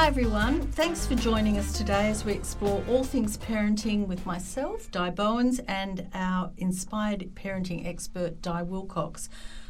[0.00, 4.90] Hi everyone, thanks for joining us today as we explore all things parenting with myself,
[4.90, 9.28] Di Bowens, and our inspired parenting expert, Di Wilcox.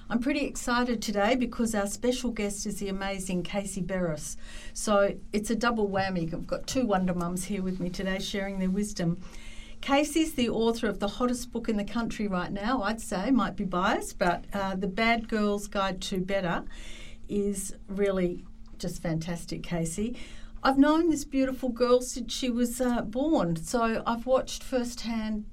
[0.08, 4.36] I'm pretty excited today because our special guest is the amazing Casey Beros.
[4.72, 6.32] So it's a double whammy.
[6.32, 9.20] I've got two Wonder Mums here with me today sharing their wisdom.
[9.80, 13.56] Casey's the author of the hottest book in the country right now, I'd say, might
[13.56, 16.62] be biased, but uh, The Bad Girl's Guide to Better
[17.28, 18.44] is really
[18.80, 20.16] just fantastic, Casey.
[20.62, 25.44] I've known this beautiful girl since she was uh, born, so I've watched firsthand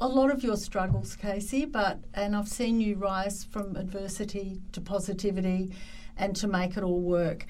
[0.00, 4.80] a lot of your struggles, Casey, but and I've seen you rise from adversity to
[4.80, 5.72] positivity
[6.16, 7.46] and to make it all work.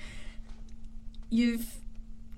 [1.31, 1.79] You've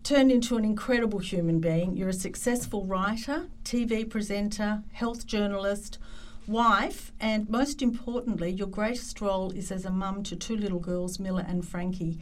[0.02, 1.96] turned into an incredible human being.
[1.96, 5.99] You're a successful writer, TV presenter, health journalist,
[6.46, 11.18] wife, and most importantly, your greatest role is as a mum to two little girls,
[11.18, 12.18] Miller and Frankie.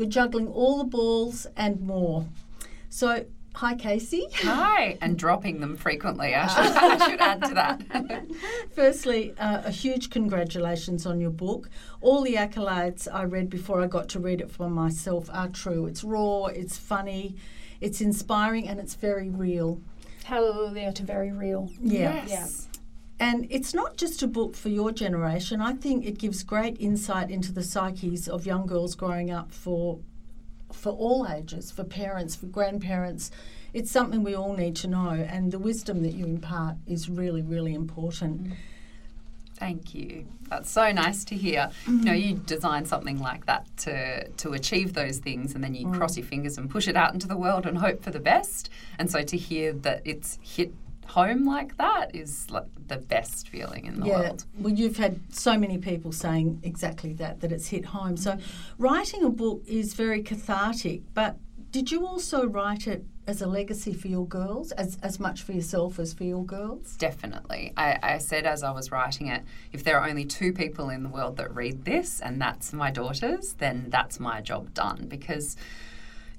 [0.00, 2.26] You're juggling all the balls and more.
[2.88, 4.28] So Hi, Casey.
[4.36, 6.34] Hi, and dropping them frequently.
[6.34, 8.26] I should, I should add to that.
[8.74, 11.68] Firstly, uh, a huge congratulations on your book.
[12.00, 15.84] All the accolades I read before I got to read it for myself are true.
[15.84, 17.36] It's raw, it's funny,
[17.82, 19.82] it's inspiring, and it's very real.
[20.24, 21.70] Hallelujah to very real.
[21.78, 22.24] Yeah.
[22.26, 22.69] Yes.
[23.20, 25.60] And it's not just a book for your generation.
[25.60, 30.00] I think it gives great insight into the psyches of young girls growing up for
[30.72, 33.30] for all ages, for parents, for grandparents.
[33.74, 37.42] It's something we all need to know, and the wisdom that you impart is really,
[37.42, 38.44] really important.
[38.44, 38.56] Mm.
[39.56, 40.26] Thank you.
[40.48, 41.70] That's so nice to hear.
[41.86, 42.46] You know, you mm.
[42.46, 45.94] design something like that to to achieve those things, and then you mm.
[45.94, 48.70] cross your fingers and push it out into the world and hope for the best.
[48.98, 50.72] And so to hear that it's hit
[51.10, 54.44] home like that is like the best feeling in the yeah, world.
[54.58, 58.16] well, you've had so many people saying exactly that, that it's hit home.
[58.16, 58.38] So,
[58.78, 61.36] writing a book is very cathartic, but
[61.70, 65.52] did you also write it as a legacy for your girls, as, as much for
[65.52, 66.96] yourself as for your girls?
[66.96, 67.72] Definitely.
[67.76, 69.42] I, I said as I was writing it,
[69.72, 72.90] if there are only two people in the world that read this, and that's my
[72.90, 75.56] daughters, then that's my job done because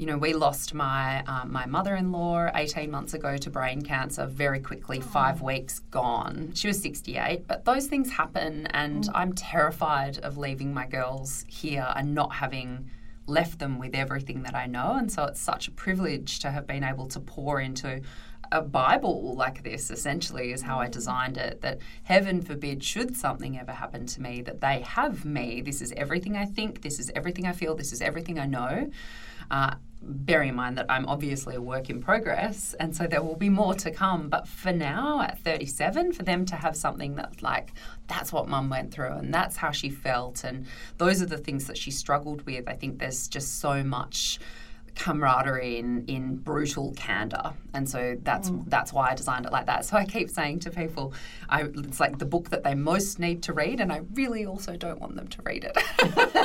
[0.01, 4.59] you know, we lost my um, my mother-in-law 18 months ago to brain cancer very
[4.59, 6.53] quickly, five weeks gone.
[6.55, 11.87] She was 68, but those things happen, and I'm terrified of leaving my girls here
[11.95, 12.89] and not having
[13.27, 14.95] left them with everything that I know.
[14.97, 18.01] And so it's such a privilege to have been able to pour into
[18.51, 21.61] a Bible like this, essentially, is how I designed it.
[21.61, 25.61] That heaven forbid, should something ever happen to me, that they have me.
[25.61, 28.89] This is everything I think, this is everything I feel, this is everything I know.
[29.51, 33.35] Uh, bearing in mind that I'm obviously a work in progress, and so there will
[33.35, 34.29] be more to come.
[34.29, 37.73] But for now, at 37, for them to have something that's like,
[38.07, 40.65] that's what mum went through, and that's how she felt, and
[40.97, 44.39] those are the things that she struggled with, I think there's just so much
[45.03, 48.69] camaraderie in, in brutal candor and so that's Mm.
[48.69, 51.13] that's why I designed it like that so I keep saying to people
[51.49, 54.75] I, it's like the book that they most need to read and I really also
[54.75, 55.75] don't want them to read it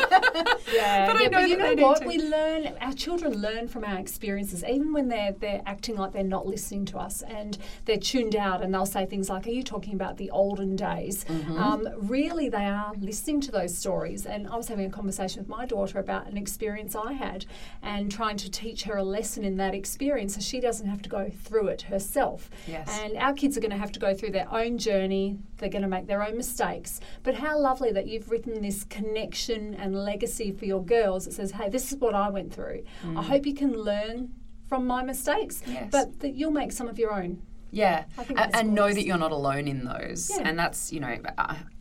[0.74, 2.02] Yeah, But I yeah, know but you know what?
[2.02, 2.06] to.
[2.08, 2.72] We learn.
[2.80, 6.84] Our children learn from our experiences, even when they're they're acting like they're not listening
[6.86, 10.16] to us and they're tuned out, and they'll say things like, "Are you talking about
[10.16, 11.56] the olden days?" Mm-hmm.
[11.58, 14.26] Um, really, they are listening to those stories.
[14.26, 17.46] And I was having a conversation with my daughter about an experience I had,
[17.82, 21.08] and trying to teach her a lesson in that experience, so she doesn't have to
[21.08, 22.50] go through it herself.
[22.66, 22.88] Yes.
[23.02, 25.38] And our kids are going to have to go through their own journey.
[25.58, 27.00] They're going to make their own mistakes.
[27.22, 31.26] But how lovely that you've written this connection and legacy for your girls.
[31.26, 32.84] It says, hey, this is what I went through.
[33.16, 34.32] I hope you can learn
[34.68, 35.72] from my mistakes, Mm.
[35.74, 35.88] Yes.
[35.92, 37.40] but that you'll make some of your own.
[37.70, 40.30] Yeah, I think A- that's and know that you're not alone in those.
[40.30, 40.42] Yeah.
[40.48, 41.16] And that's, you know,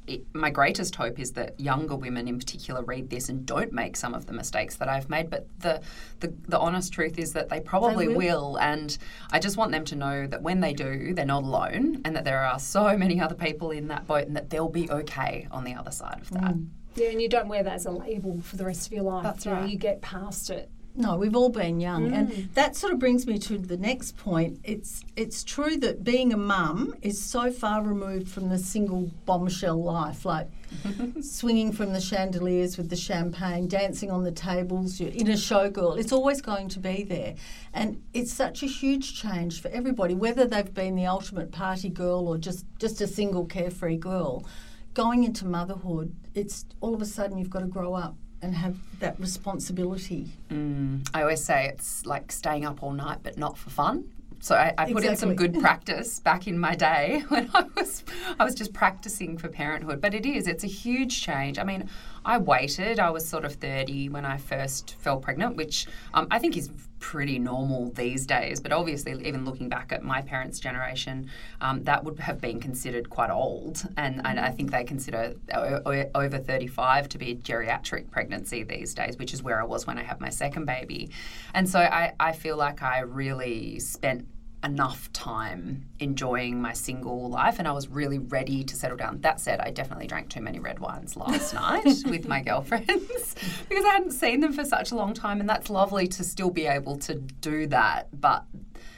[0.08, 3.96] it, my greatest hope is that younger women in particular read this and don't make
[3.96, 5.30] some of the mistakes that I've made.
[5.30, 5.82] But the,
[6.20, 8.18] the, the honest truth is that they probably will.
[8.54, 8.60] will.
[8.60, 8.98] And
[9.32, 12.26] I just want them to know that when they do, they're not alone and that
[12.26, 15.64] there are so many other people in that boat and that they'll be okay on
[15.64, 16.53] the other side of that.
[16.53, 16.68] Mm.
[16.96, 19.24] Yeah, and you don't wear that as a label for the rest of your life.
[19.24, 19.70] That's you know, right.
[19.70, 20.70] you get past it.
[20.97, 22.14] No, we've all been young, Mm.
[22.18, 24.59] and that sort of brings me to the next point.
[24.64, 29.82] It's it's true that being a mum is so far removed from the single bombshell
[29.84, 30.47] life, like
[31.22, 35.97] swinging from the chandeliers with the champagne, dancing on the tables, you're in a showgirl.
[36.00, 37.36] It's always going to be there,
[37.74, 42.26] and it's such a huge change for everybody, whether they've been the ultimate party girl
[42.28, 44.46] or just just a single carefree girl.
[44.94, 48.16] Going into motherhood, it's all of a sudden you've got to grow up
[48.46, 50.28] and have that responsibility.
[50.50, 54.06] Mm, I always say it's like staying up all night, but not for fun.
[54.40, 58.03] So I, I put in some good practice back in my day when I was
[58.40, 60.00] I was just practicing for parenthood.
[60.00, 61.58] But it is it's a huge change.
[61.58, 61.90] I mean,
[62.26, 63.00] I waited.
[63.00, 66.72] I was sort of 30 when I first fell pregnant, which um, I think is
[67.00, 68.60] pretty normal these days.
[68.60, 71.30] But obviously, even looking back at my parents' generation,
[71.62, 73.88] um, that would have been considered quite old.
[73.96, 78.96] And, and I think they consider o- over 35 to be a geriatric pregnancy these
[78.96, 81.12] days, which is where I was when I had my second baby.
[81.54, 84.28] And so I, I feel like I really spent
[84.66, 89.22] enough time enjoying my single life and I was really ready to settle down.
[89.22, 93.35] That said, I definitely drank too many red wines last night with my girlfriends
[93.70, 96.50] because I hadn't seen them for such a long time and that's lovely to still
[96.50, 98.09] be able to do that.
[98.20, 98.44] But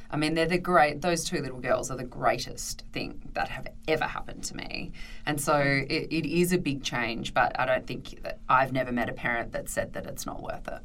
[0.10, 3.68] I mean, they're the great, those two little girls are the greatest thing that have
[3.90, 4.94] ever happened to me.
[5.26, 8.94] And so it, it is a big change, but I don't think that I've never
[8.94, 10.80] met a parent that said that it's not worth it.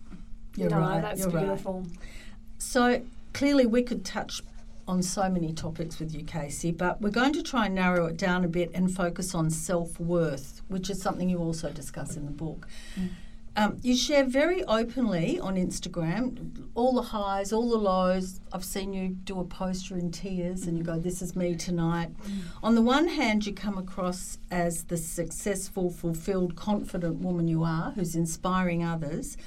[0.57, 1.01] You're no, right.
[1.01, 1.81] That's You're beautiful.
[1.81, 1.99] Right.
[2.59, 3.03] So
[3.33, 4.43] clearly, we could touch
[4.93, 8.19] on so many topics with you, Casey, but we're going to try and narrow it
[8.19, 12.27] down a bit and focus on self worth, which is something you also discuss in
[12.27, 12.69] the book.
[13.01, 13.09] Mm.
[13.55, 18.41] Um, you share very openly on Instagram all the highs, all the lows.
[18.53, 22.11] I've seen you do a poster in tears and you go, This is me tonight.
[22.23, 22.41] Mm.
[22.63, 27.93] On the one hand, you come across as the successful, fulfilled, confident woman you are
[27.93, 29.39] who's inspiring others.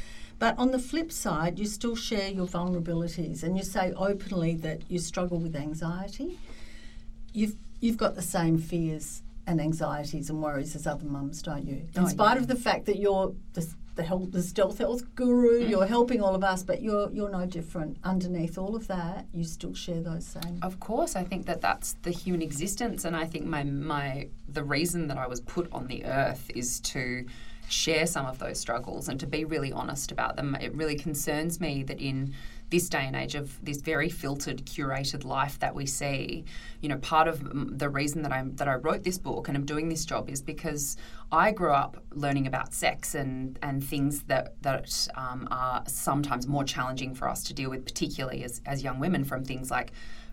[0.45, 4.83] But on the flip side, you still share your vulnerabilities and you say openly that
[4.91, 6.37] you struggle with anxiety.
[7.33, 11.87] You've, you've got the same fears and anxieties and worries as other mums, don't you?
[11.95, 12.41] In oh, spite yeah.
[12.41, 15.67] of the fact that you're the, the, health, the stealth health guru, mm.
[15.67, 17.97] you're helping all of us, but you're you're no different.
[18.03, 20.59] Underneath all of that, you still share those same.
[20.61, 24.63] Of course, I think that that's the human existence, and I think my my the
[24.63, 27.25] reason that I was put on the earth is to
[27.69, 30.55] share some of those struggles and to be really honest about them.
[30.59, 32.33] It really concerns me that in
[32.69, 36.45] this day and age of this very filtered, curated life that we see,
[36.81, 39.65] you know, part of the reason that I that I wrote this book and I'm
[39.65, 40.97] doing this job is because
[41.31, 46.63] I grew up learning about sex and and things that that um, are sometimes more
[46.63, 49.91] challenging for us to deal with, particularly as as young women, from things like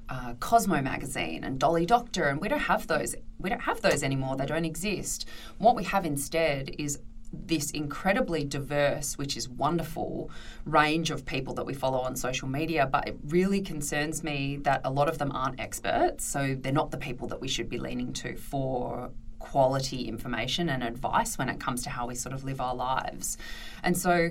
[0.08, 3.14] uh, Cosmo magazine and Dolly Doctor, and we don't have those.
[3.38, 4.37] We don't have those anymore.
[4.37, 5.28] They don't exist.
[5.58, 6.99] What we have instead is
[7.32, 10.31] this incredibly diverse, which is wonderful,
[10.64, 12.87] range of people that we follow on social media.
[12.87, 16.25] But it really concerns me that a lot of them aren't experts.
[16.25, 20.84] So they're not the people that we should be leaning to for quality information and
[20.84, 23.37] advice when it comes to how we sort of live our lives.
[23.82, 24.31] And so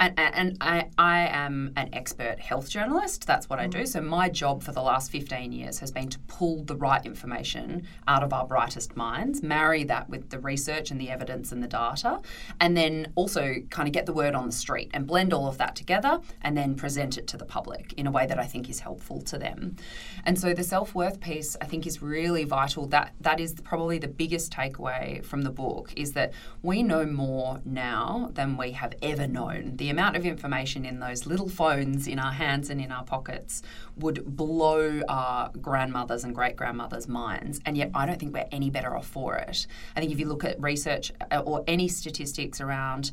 [0.00, 3.26] and, and I, I am an expert health journalist.
[3.26, 3.78] That's what I do.
[3.78, 3.88] Mm.
[3.88, 7.86] So, my job for the last 15 years has been to pull the right information
[8.06, 11.68] out of our brightest minds, marry that with the research and the evidence and the
[11.68, 12.20] data,
[12.60, 15.58] and then also kind of get the word on the street and blend all of
[15.58, 18.70] that together and then present it to the public in a way that I think
[18.70, 19.76] is helpful to them.
[20.24, 22.86] And so, the self worth piece I think is really vital.
[22.86, 27.60] That That is probably the biggest takeaway from the book is that we know more
[27.64, 29.76] now than we have ever known.
[29.76, 33.04] The the amount of information in those little phones in our hands and in our
[33.04, 33.62] pockets
[33.96, 37.58] would blow our grandmothers and great grandmothers' minds.
[37.64, 39.66] And yet, I don't think we're any better off for it.
[39.96, 43.12] I think if you look at research uh, or any statistics around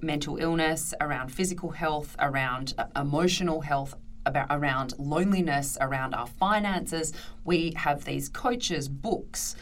[0.00, 3.94] mental illness, around physical health, around uh, emotional health,
[4.24, 7.12] about around loneliness, around our finances.
[7.44, 9.54] We have these coaches, books,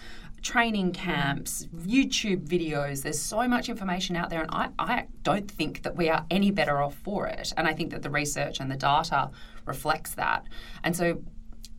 [0.45, 3.03] training camps, YouTube videos.
[3.03, 6.51] There's so much information out there, and I, I don't think that we are any
[6.51, 7.53] better off for it.
[7.57, 9.31] And I think that the research and the data
[9.65, 10.45] reflects that.
[10.85, 11.23] And so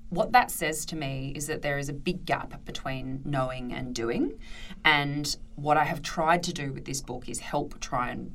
[0.09, 3.93] what that says to me is that there is a big gap between knowing and
[3.93, 4.39] doing.
[4.83, 8.31] And what I have tried to do with this book is help try and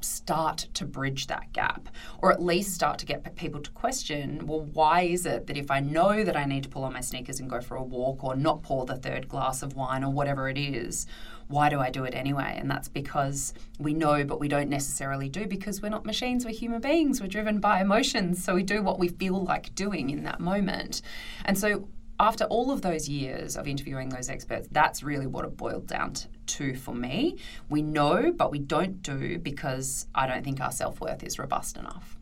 [0.00, 1.88] start to bridge that gap,
[2.18, 5.70] or at least start to get people to question well, why is it that if
[5.70, 8.24] I know that I need to pull on my sneakers and go for a walk
[8.24, 11.06] or not pour the third glass of wine or whatever it is,
[11.48, 12.56] why do I do it anyway?
[12.58, 16.52] And that's because we know, but we don't necessarily do because we're not machines, we're
[16.52, 18.42] human beings, we're driven by emotions.
[18.42, 21.02] So we do what we feel like doing in that moment.
[21.44, 21.88] And so
[22.20, 26.14] after all of those years of interviewing those experts, that's really what it boiled down
[26.46, 27.36] to for me.
[27.68, 31.76] We know, but we don't do because I don't think our self worth is robust
[31.76, 32.18] enough.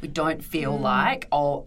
[0.00, 0.82] We don't feel mm.
[0.82, 1.64] like, oh,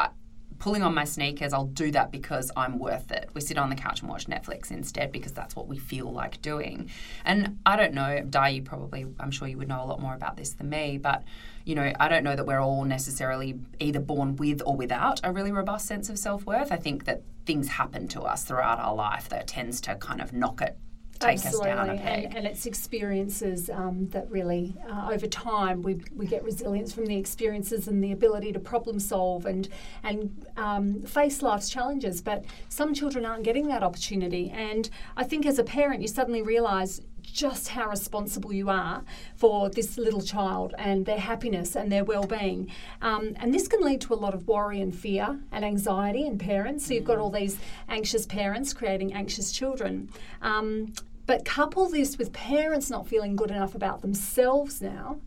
[0.63, 3.29] pulling on my sneakers, I'll do that because I'm worth it.
[3.33, 6.41] We sit on the couch and watch Netflix instead because that's what we feel like
[6.41, 6.89] doing.
[7.25, 10.15] And I don't know, Di, you probably, I'm sure you would know a lot more
[10.15, 11.25] about this than me, but
[11.65, 15.33] you know, I don't know that we're all necessarily either born with or without a
[15.33, 16.71] really robust sense of self worth.
[16.71, 20.31] I think that things happen to us throughout our life that tends to kind of
[20.31, 20.77] knock it
[21.23, 21.71] take Absolutely.
[21.71, 22.25] us down a peg.
[22.25, 27.05] And, and it's experiences um, that really, uh, over time, we, we get resilience from
[27.05, 29.69] the experiences and the ability to problem solve and
[30.03, 32.21] and um, face life's challenges.
[32.21, 36.41] But some children aren't getting that opportunity, and I think as a parent, you suddenly
[36.41, 39.01] realise just how responsible you are
[39.35, 42.69] for this little child and their happiness and their well-being.
[43.01, 46.37] Um, and this can lead to a lot of worry and fear and anxiety in
[46.37, 46.85] parents.
[46.85, 50.09] So you've got all these anxious parents creating anxious children.
[50.41, 50.93] Um,
[51.25, 55.19] but couple this with parents not feeling good enough about themselves now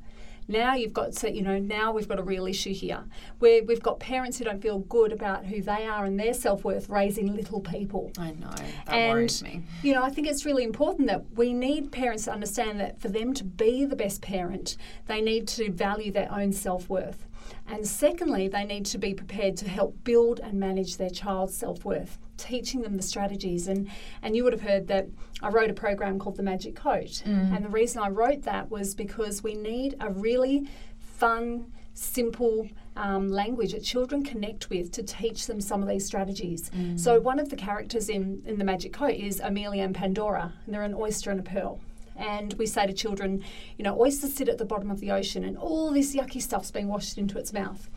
[0.49, 3.05] now you've got to, you know, now we've got a real issue here
[3.41, 6.65] where we've got parents who don't feel good about who they are and their self
[6.65, 8.13] worth raising little people.
[8.19, 8.51] I know.
[8.51, 9.63] That and, worries me.
[9.83, 13.09] You know, I think it's really important that we need parents to understand that for
[13.09, 14.77] them to be the best parent,
[15.07, 17.27] they need to value their own self worth.
[17.69, 21.85] And secondly, they need to be prepared to help build and manage their child's self
[21.85, 23.69] worth, teaching them the strategies.
[23.69, 23.91] And,
[24.23, 25.09] and you would have heard that
[25.43, 27.23] I wrote a program called The Magic Coat.
[27.25, 27.57] Mm.
[27.57, 33.29] And the reason I wrote that was because we need a really fun, simple um,
[33.29, 36.71] language that children connect with to teach them some of these strategies.
[36.71, 36.99] Mm.
[36.99, 40.75] So, one of the characters in, in The Magic Coat is Amelia and Pandora, and
[40.75, 41.81] they're an oyster and a pearl.
[42.17, 43.45] And we say to children,
[43.77, 46.71] you know, oysters sit at the bottom of the ocean and all this yucky stuff's
[46.71, 47.91] being washed into its mouth.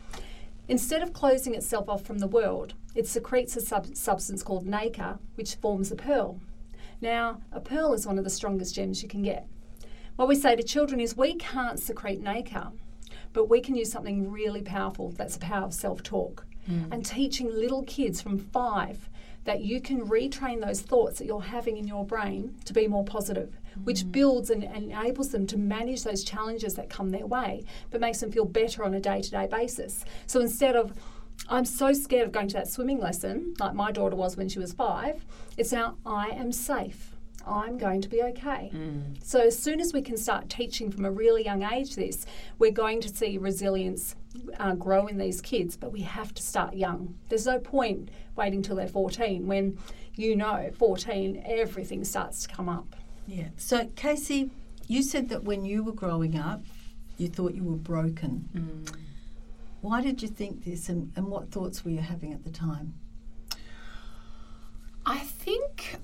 [0.70, 5.18] Instead of closing itself off from the world, it secretes a sub- substance called nacre,
[5.34, 6.38] which forms a pearl.
[7.00, 9.48] Now, a pearl is one of the strongest gems you can get.
[10.14, 12.70] What we say to children is we can't secrete nacre,
[13.32, 16.46] but we can use something really powerful that's the power of self talk.
[16.66, 16.84] Hmm.
[16.92, 19.10] And teaching little kids from five
[19.44, 23.04] that you can retrain those thoughts that you're having in your brain to be more
[23.04, 27.64] positive, which builds and, and enables them to manage those challenges that come their way,
[27.90, 30.04] but makes them feel better on a day to day basis.
[30.26, 30.92] So instead of,
[31.48, 34.58] I'm so scared of going to that swimming lesson, like my daughter was when she
[34.58, 35.24] was five,
[35.56, 37.16] it's now, I am safe.
[37.46, 38.70] I'm going to be okay.
[39.22, 42.26] So, as soon as we can start teaching from a really young age this,
[42.58, 44.14] we're going to see resilience
[44.58, 47.14] uh, grow in these kids, but we have to start young.
[47.30, 49.78] There's no point waiting till they're 14 when
[50.16, 52.94] you know, 14, everything starts to come up.
[53.30, 53.48] Yeah.
[53.56, 54.50] So, Casey,
[54.88, 56.64] you said that when you were growing up,
[57.16, 58.48] you thought you were broken.
[58.52, 58.96] Mm.
[59.82, 62.94] Why did you think this, and, and what thoughts were you having at the time?
[65.06, 65.96] I think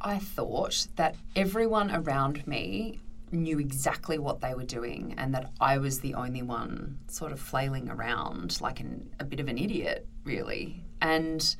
[0.00, 5.76] I thought that everyone around me knew exactly what they were doing and that I
[5.76, 10.06] was the only one sort of flailing around like an, a bit of an idiot,
[10.24, 10.82] really.
[11.02, 11.54] And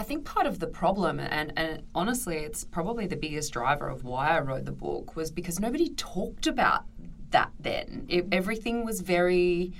[0.00, 4.02] I think part of the problem, and, and honestly, it's probably the biggest driver of
[4.02, 6.84] why I wrote the book, was because nobody talked about
[7.32, 8.06] that then.
[8.08, 9.74] It, everything was very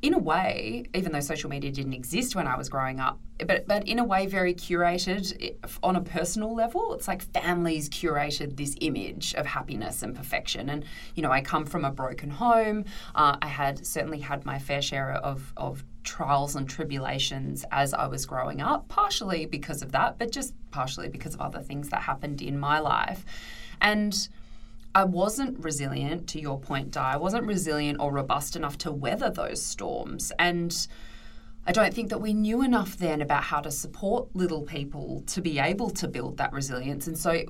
[0.00, 3.68] in a way, even though social media didn't exist when I was growing up, but
[3.68, 6.94] but in a way very curated on a personal level.
[6.94, 10.70] It's like families curated this image of happiness and perfection.
[10.70, 12.86] And you know, I come from a broken home.
[13.14, 18.06] Uh, I had certainly had my fair share of of trials and tribulations as I
[18.06, 22.02] was growing up, partially because of that, but just partially because of other things that
[22.02, 23.24] happened in my life.
[23.80, 24.28] And
[24.94, 27.12] I wasn't resilient, to your point, Di.
[27.12, 30.32] I wasn't resilient or robust enough to weather those storms.
[30.38, 30.74] And
[31.66, 35.40] I don't think that we knew enough then about how to support little people to
[35.40, 37.06] be able to build that resilience.
[37.06, 37.44] And so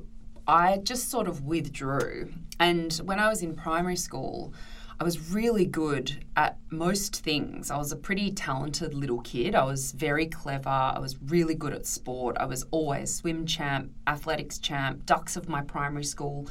[0.46, 2.30] I just sort of withdrew.
[2.58, 4.52] And when I was in primary school,
[5.00, 7.70] I was really good at most things.
[7.70, 9.54] I was a pretty talented little kid.
[9.54, 10.68] I was very clever.
[10.68, 12.36] I was really good at sport.
[12.38, 16.48] I was always swim champ, athletics champ, dux of my primary school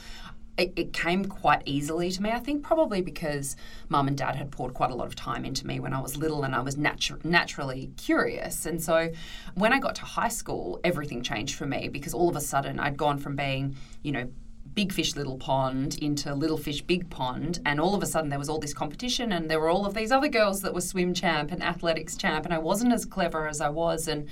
[0.60, 2.32] it, it came quite easily to me.
[2.32, 3.56] I think probably because
[3.88, 6.18] mum and dad had poured quite a lot of time into me when I was
[6.18, 8.66] little and I was natu- naturally curious.
[8.66, 9.10] And so
[9.56, 12.78] when I got to high school, everything changed for me because all of a sudden
[12.78, 14.30] I'd gone from being, you know,
[14.76, 18.40] big fish little pond into little fish big pond and all of a sudden there
[18.40, 21.14] was all this competition and there were all of these other girls that were swim
[21.14, 24.28] champ and athletics champ and I wasn't as clever as I was and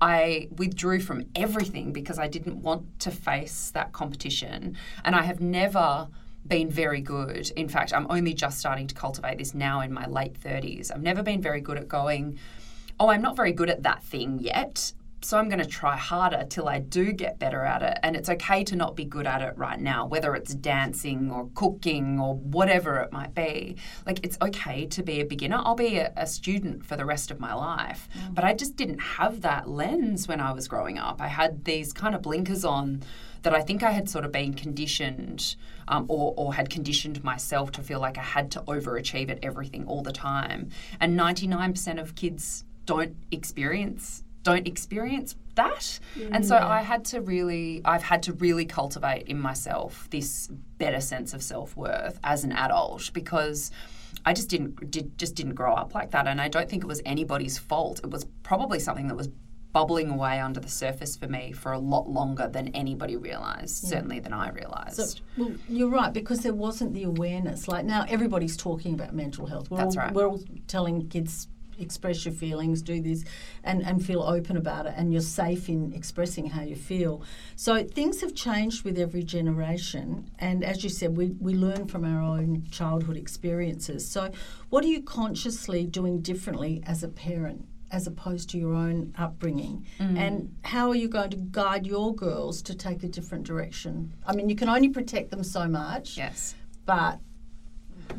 [0.00, 4.76] I withdrew from everything because I didn't want to face that competition.
[5.04, 6.08] And I have never
[6.46, 7.50] been very good.
[7.56, 10.92] In fact, I'm only just starting to cultivate this now in my late 30s.
[10.92, 12.38] I've never been very good at going,
[13.00, 14.92] oh, I'm not very good at that thing yet.
[15.20, 17.98] So I'm going to try harder till I do get better at it.
[18.02, 21.50] And it's okay to not be good at it right now, whether it's dancing or
[21.54, 23.76] cooking or whatever it might be.
[24.06, 25.60] Like it's okay to be a beginner.
[25.64, 28.08] I'll be a, a student for the rest of my life.
[28.30, 31.20] But I just didn't have that lens when I was growing up.
[31.20, 33.02] I had these kind of blinkers on
[33.42, 35.56] that I think I had sort of been conditioned
[35.88, 39.86] um, or, or had conditioned myself to feel like I had to overachieve at everything
[39.86, 40.70] all the time.
[41.00, 45.98] And 99% of kids don't experience don't experience that.
[46.32, 46.62] And so mm.
[46.62, 51.42] I had to really I've had to really cultivate in myself this better sense of
[51.42, 53.70] self-worth as an adult because
[54.24, 56.86] I just didn't did, just didn't grow up like that and I don't think it
[56.86, 58.00] was anybody's fault.
[58.02, 59.28] It was probably something that was
[59.72, 63.90] bubbling away under the surface for me for a lot longer than anybody realized, Yeah.
[63.90, 64.96] certainly than I realized.
[64.96, 67.68] So, well, you're right because there wasn't the awareness.
[67.68, 69.70] Like now, everybody's talking about mental health.
[69.70, 70.14] We're That's all, right.
[70.14, 73.24] We're all telling kids express your feelings, do this,
[73.64, 77.22] and and feel open about it, and you're safe in expressing how you feel.
[77.56, 82.04] So things have changed with every generation, and as you said, we we learn from
[82.04, 84.08] our own childhood experiences.
[84.08, 84.30] So,
[84.70, 87.66] what are you consciously doing differently as a parent?
[87.90, 90.18] As opposed to your own upbringing, Mm.
[90.18, 94.12] and how are you going to guide your girls to take a different direction?
[94.26, 96.54] I mean, you can only protect them so much, yes.
[96.84, 97.18] but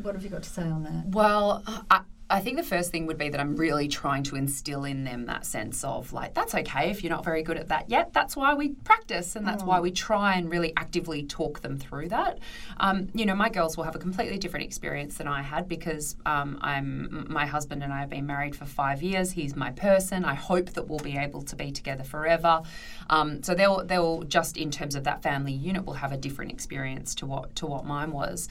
[0.02, 1.10] what have you got to say on that?
[1.10, 1.62] Well,
[1.92, 5.04] I, I think the first thing would be that I'm really trying to instill in
[5.04, 8.14] them that sense of like, that's okay if you're not very good at that yet.
[8.14, 12.10] That's why we practice and that's why we try and really actively talk them through
[12.10, 12.38] that.
[12.80, 16.18] Um, you know, my girls will have a completely different experience than I had because
[16.28, 19.32] um, I'm my husband and I have been married for five years.
[19.32, 20.24] He's my person.
[20.24, 22.62] I hope that we'll be able to be together forever.
[23.10, 26.52] Um, so they'll they'll just in terms of that family unit will have a different
[26.52, 28.48] experience to what to what mine was.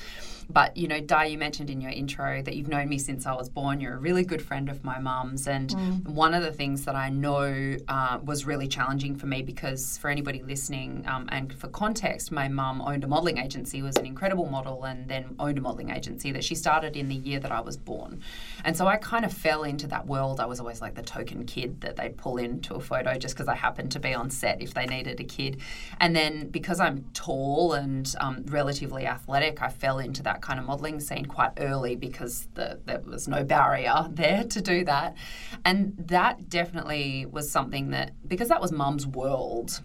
[0.51, 3.35] But you know, Di, you mentioned in your intro that you've known me since I
[3.35, 3.81] was born.
[3.81, 5.71] You're a really good friend of my mum's, and
[6.07, 10.09] one of the things that I know uh, was really challenging for me because for
[10.09, 14.47] anybody listening, um, and for context, my mum owned a modelling agency, was an incredible
[14.47, 17.61] model, and then owned a modelling agency that she started in the year that I
[17.61, 18.23] was born.
[18.65, 20.41] And so I kind of fell into that world.
[20.41, 23.49] I was always like the token kid that they'd pull into a photo just because
[23.49, 25.61] I happened to be on set if they needed a kid.
[26.01, 30.67] And then because I'm tall and um, relatively athletic, I fell into that kind of
[30.67, 35.17] modelling scene quite early because the, there was no barrier there to do that.
[35.65, 39.81] And that definitely was something that, because that was mum's world,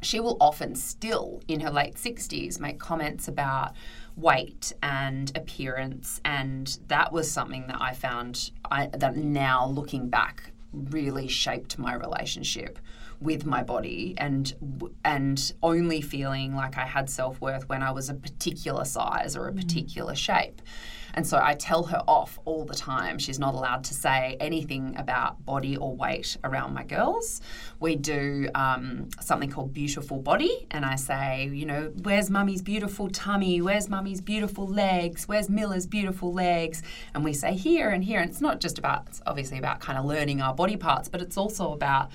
[0.00, 3.74] she will often still in her late 60s make comments about
[4.16, 10.52] weight and appearance and that was something that i found I, that now looking back
[10.72, 12.78] really shaped my relationship
[13.20, 14.54] with my body and
[15.04, 19.52] and only feeling like i had self-worth when i was a particular size or a
[19.52, 20.62] particular shape
[21.18, 23.18] and so I tell her off all the time.
[23.18, 27.40] She's not allowed to say anything about body or weight around my girls.
[27.80, 33.08] We do um, something called Beautiful Body, and I say, you know, where's mummy's beautiful
[33.08, 33.60] tummy?
[33.60, 35.26] Where's mummy's beautiful legs?
[35.26, 36.82] Where's Miller's beautiful legs?
[37.14, 38.20] And we say here and here.
[38.20, 41.20] And it's not just about, it's obviously about kind of learning our body parts, but
[41.20, 42.10] it's also about,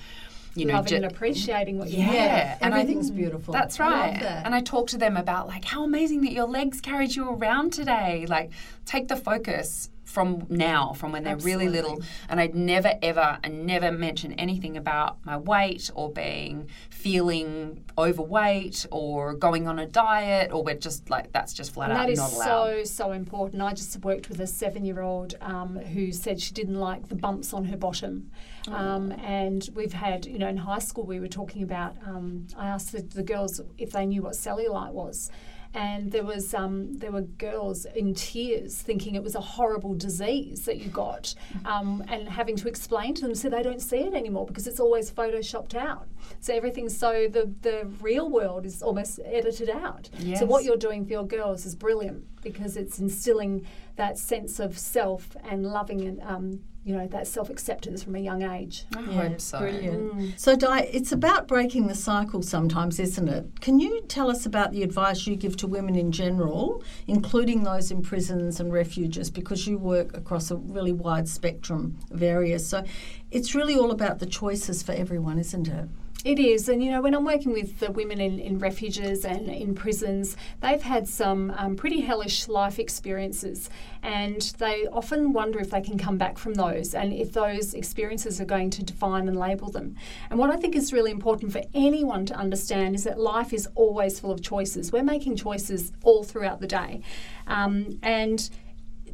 [0.54, 2.06] you know, Loving and appreciating what you yeah,
[2.50, 2.58] have.
[2.62, 3.52] and I Everything's beautiful.
[3.52, 4.20] That's I right.
[4.20, 4.46] that.
[4.46, 7.72] And I talk to them about like how amazing that your legs carried you around
[7.72, 8.26] today.
[8.28, 8.50] Like
[8.84, 12.00] take the focus from now, from when they're really little.
[12.28, 18.86] And I'd never ever and never mention anything about my weight or being feeling overweight
[18.90, 22.12] or going on a diet or we're just like that's just flat And out that
[22.12, 22.44] is not allowed.
[22.44, 23.60] so, so important.
[23.60, 27.16] I just worked with a seven year old um, who said she didn't like the
[27.16, 28.30] bumps on her bottom.
[28.68, 32.68] Um, and we've had, you know, in high school, we were talking about, um, I
[32.68, 35.30] asked the, the girls if they knew what cellulite was.
[35.76, 40.66] And there was um, there were girls in tears thinking it was a horrible disease
[40.66, 44.14] that you got, um, and having to explain to them so they don't see it
[44.14, 46.06] anymore because it's always photoshopped out.
[46.38, 50.08] So everything's so the the real world is almost edited out.
[50.36, 54.78] So what you're doing for your girls is brilliant because it's instilling that sense of
[54.78, 58.84] self and loving and um, you know that self acceptance from a young age.
[58.94, 59.58] I Yeah, hope so.
[59.58, 60.14] Brilliant.
[60.14, 60.38] Mm.
[60.38, 63.60] So, Di, it's about breaking the cycle sometimes, isn't it?
[63.60, 67.90] Can you tell us about the advice you give to women in general, including those
[67.90, 72.68] in prisons and refuges, because you work across a really wide spectrum of areas.
[72.68, 72.84] So,
[73.30, 75.88] it's really all about the choices for everyone, isn't it?
[76.24, 79.50] It is, and you know, when I'm working with the women in, in refuges and
[79.50, 83.68] in prisons, they've had some um, pretty hellish life experiences,
[84.02, 88.40] and they often wonder if they can come back from those and if those experiences
[88.40, 89.96] are going to define and label them.
[90.30, 93.68] And what I think is really important for anyone to understand is that life is
[93.74, 94.92] always full of choices.
[94.92, 97.02] We're making choices all throughout the day,
[97.46, 98.48] um, and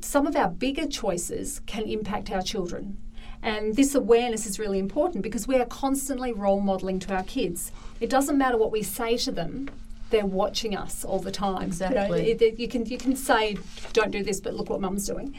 [0.00, 2.98] some of our bigger choices can impact our children.
[3.42, 7.72] And this awareness is really important because we are constantly role modeling to our kids.
[8.00, 9.70] It doesn't matter what we say to them,
[10.10, 11.68] they're watching us all the time.
[11.68, 12.28] Exactly.
[12.28, 13.56] You, know, you can, you can say,
[13.92, 15.36] don't do this, but look what mum's doing.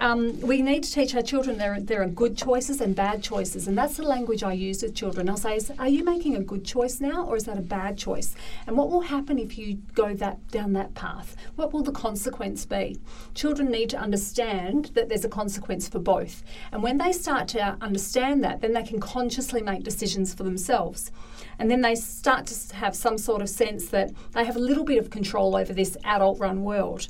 [0.00, 3.66] Um, we need to teach our children there, there are good choices and bad choices,
[3.66, 5.28] and that's the language I use with children.
[5.28, 8.36] I'll say, "Are you making a good choice now, or is that a bad choice?
[8.68, 11.36] And what will happen if you go that down that path?
[11.56, 13.00] What will the consequence be?"
[13.34, 17.76] Children need to understand that there's a consequence for both, and when they start to
[17.80, 21.10] understand that, then they can consciously make decisions for themselves.
[21.58, 24.84] And then they start to have some sort of sense that they have a little
[24.84, 27.08] bit of control over this adult run world.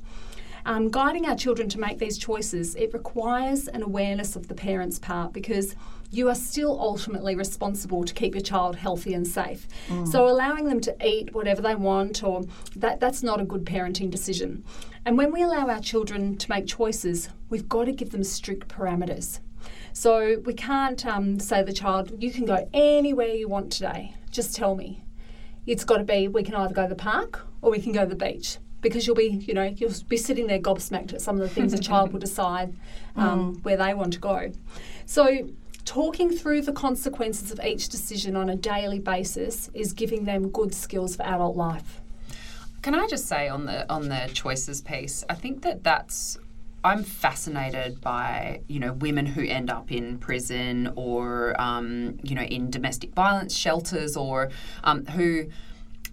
[0.69, 4.99] Um, guiding our children to make these choices, it requires an awareness of the parents'
[4.99, 5.75] part because
[6.11, 9.67] you are still ultimately responsible to keep your child healthy and safe.
[10.05, 12.43] So allowing them to eat whatever they want or
[12.77, 14.63] that that's not a good parenting decision.
[15.07, 18.69] And when we allow our children to make choices, we've got to give them strict
[18.69, 19.41] parameters.
[19.95, 24.15] So we can't um, say to the child, you can go anywhere you want today.
[24.31, 25.03] Just tell me.
[25.67, 28.05] It's got to be we can either go to the park or we can go
[28.05, 31.37] to the beach because you'll be, you know, you'll be sitting there gobsmacked at some
[31.37, 32.75] of the things a child will decide
[33.17, 34.53] um, where they want to go.
[35.07, 35.49] So
[35.85, 40.75] talking through the consequences of each decision on a daily basis is giving them good
[40.75, 42.01] skills for adult life.
[42.83, 45.25] Can I just say on the on the choices piece?
[45.29, 46.39] I think that that's
[46.85, 52.43] I'm fascinated by you know women who end up in prison or um, you know
[52.43, 54.51] in domestic violence shelters or
[54.85, 55.47] um, who.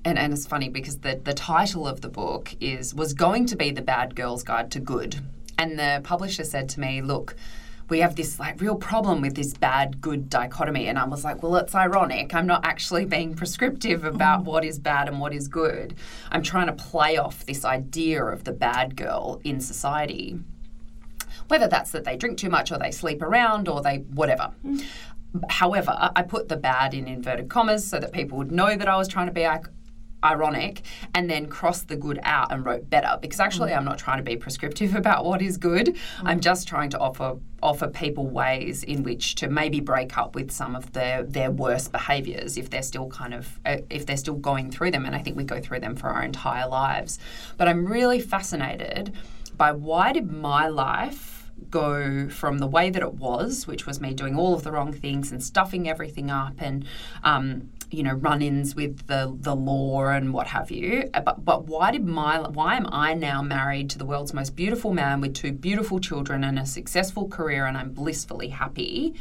[0.05, 3.55] And, and it's funny because the, the title of the book is was going to
[3.55, 5.19] be the bad girl's guide to good.
[5.57, 7.35] And the publisher said to me look
[7.87, 10.87] we have this like real problem with this bad good dichotomy.
[10.87, 12.35] And i was like well it's ironic.
[12.35, 14.45] I'm not actually being prescriptive about mm.
[14.45, 15.95] what is bad and what is good.
[16.31, 20.37] I'm trying to play off this idea of the bad girl in society
[21.47, 24.51] whether that's that they drink too much or they sleep around or they whatever.
[24.63, 24.85] Mm.
[25.49, 28.95] However i put the bad in inverted commas so that people would know that i
[28.95, 29.43] was trying to be
[30.25, 30.81] ironic
[31.13, 34.23] and then crossed the good out and wrote better because actually I'm not trying to
[34.23, 35.97] be prescriptive about what is good.
[36.23, 40.51] I'm just trying to offer offer people ways in which to maybe break up with
[40.51, 44.35] some of their their worst behaviors if they're still kind of uh, if they're still
[44.35, 47.19] going through them and I think we go through them for our entire lives.
[47.57, 49.13] But I'm really fascinated
[49.55, 54.13] by why did my life go from the way that it was, which was me
[54.13, 56.85] doing all of the wrong things and stuffing everything up and
[57.23, 61.09] um, you know run-ins with the the law and what have you.
[61.13, 64.55] Uh, But but why did my why am I now married to the world's most
[64.55, 69.13] beautiful man with two beautiful children and a successful career and I'm blissfully happy?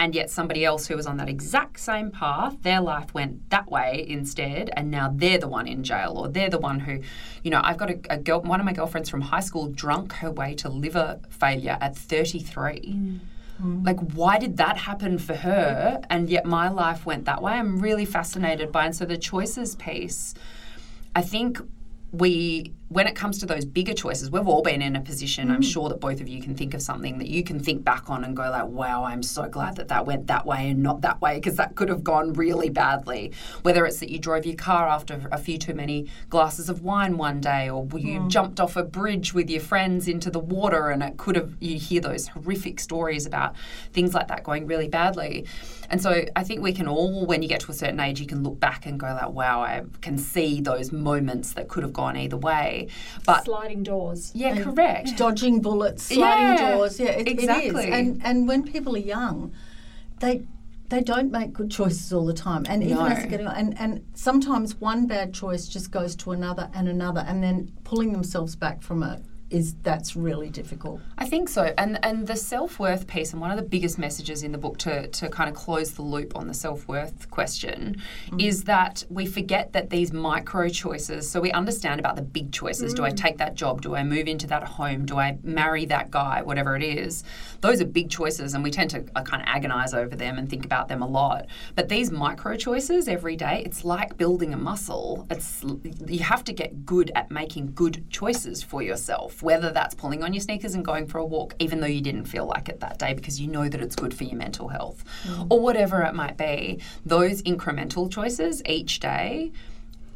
[0.00, 3.68] And yet somebody else who was on that exact same path, their life went that
[3.68, 7.00] way instead, and now they're the one in jail, or they're the one who,
[7.42, 10.12] you know, I've got a, a girl, one of my girlfriends from high school drunk
[10.22, 13.20] her way to liver failure at 33.
[13.62, 13.84] Mm.
[13.84, 16.00] Like, why did that happen for her?
[16.10, 17.52] And yet my life went that way.
[17.52, 20.34] I'm really fascinated by, and so the choices piece,
[21.14, 21.60] I think
[22.12, 25.60] we when it comes to those bigger choices we've all been in a position i'm
[25.60, 25.70] mm-hmm.
[25.70, 28.24] sure that both of you can think of something that you can think back on
[28.24, 31.20] and go like wow i'm so glad that that went that way and not that
[31.20, 33.32] way because that could have gone really badly.
[33.62, 37.18] Whether it's that you drove your car after a few too many glasses of wine
[37.18, 38.28] one day or you mm.
[38.28, 41.78] jumped off a bridge with your friends into the water and it could have you
[41.78, 43.54] hear those horrific stories about
[43.92, 45.46] things like that going really badly.
[45.90, 48.26] And so i think we can all when you get to a certain age you
[48.26, 51.94] can look back and go like wow i can see those moments that could have
[51.94, 52.77] gone either way
[53.24, 54.30] but Sliding doors.
[54.34, 56.98] yeah correct dodging bullets, sliding Yeah, doors.
[57.00, 57.86] Yeah, it, exactly.
[57.88, 57.94] is.
[57.98, 59.52] And and when people are young,
[60.20, 60.34] they
[60.88, 62.64] they don't make good choices all the time.
[62.68, 66.70] And even as they're getting and and sometimes one bad choice just goes to another
[66.74, 71.00] and another, and then pulling themselves back from it is that's really difficult.
[71.16, 71.72] I think so.
[71.78, 74.78] And and the self worth piece, and one of the biggest messages in the book
[74.78, 78.00] to, to kind of close the loop on the self worth question
[78.38, 82.94] is that we forget that these micro choices, so we understand about the big choices.
[82.94, 83.82] Do I take that job?
[83.82, 85.06] Do I move into that home?
[85.06, 86.42] Do I marry that guy?
[86.42, 87.24] Whatever it is.
[87.60, 90.48] Those are big choices, and we tend to uh, kind of agonize over them and
[90.48, 91.46] think about them a lot.
[91.74, 95.26] But these micro choices every day, it's like building a muscle.
[95.30, 95.64] It's
[96.06, 100.32] you have to get good at making good choices for yourself, whether that's pulling on
[100.32, 102.98] your sneakers and going for a walk, even though you didn't feel like it that
[102.98, 105.46] day because you know that it's good for your mental health, mm.
[105.50, 106.80] or whatever it might be.
[107.04, 109.52] Those incremental choices each day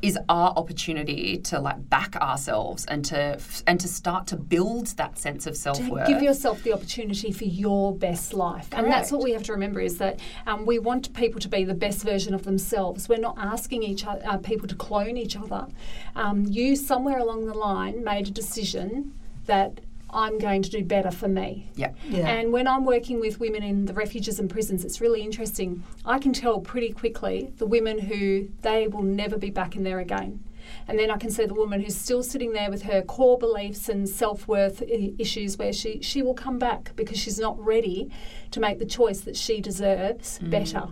[0.03, 5.17] is our opportunity to like back ourselves and to and to start to build that
[5.17, 6.09] sense of self worth.
[6.09, 8.69] Give yourself the opportunity for your best life.
[8.73, 11.65] And that's what we have to remember is that um, we want people to be
[11.65, 13.09] the best version of themselves.
[13.09, 15.69] We're not asking each other, uh, people to clone each other.
[16.17, 19.15] Um, you, somewhere along the line, made a decision
[19.47, 19.81] that
[20.12, 21.70] I'm going to do better for me.
[21.75, 21.92] yeah.
[22.09, 22.29] Yeah.
[22.29, 25.83] And when I'm working with women in the refuges and prisons, it's really interesting.
[26.05, 30.01] I can tell pretty quickly the women who they will never be back in there
[30.01, 30.44] again.
[30.87, 33.88] And then I can see the woman who's still sitting there with her core beliefs
[33.88, 38.11] and self worth issues where she, she will come back because she's not ready
[38.51, 40.51] to make the choice that she deserves mm.
[40.51, 40.88] better.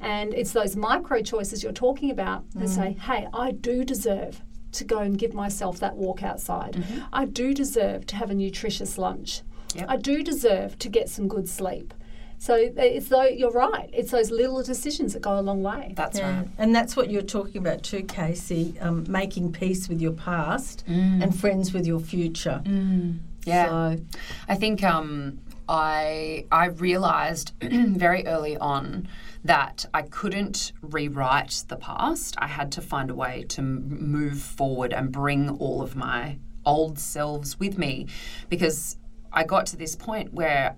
[0.00, 2.68] And it's those micro choices you're talking about that mm.
[2.68, 4.42] say, hey, I do deserve
[4.76, 6.82] to go and give myself that walk outside.
[7.12, 9.42] I do deserve to have a nutritious lunch.
[9.74, 9.86] Yep.
[9.88, 11.92] I do deserve to get some good sleep.
[12.38, 13.88] So it's though you're right.
[13.94, 15.94] It's those little decisions that go a long way.
[15.96, 16.48] That's Yeah, right.
[16.58, 18.74] and that's what you're talking about too, Casey.
[18.80, 22.62] Um, making peace with your past and friends with your future.
[23.44, 23.66] Yeah.
[23.94, 24.00] So,
[24.48, 29.08] I think um, I I realized very early on
[29.44, 32.34] that I couldn't rewrite the past.
[32.38, 36.98] I had to find a way to move forward and bring all of my old
[36.98, 38.08] selves with me
[38.48, 38.96] because
[39.32, 40.74] I got to this point where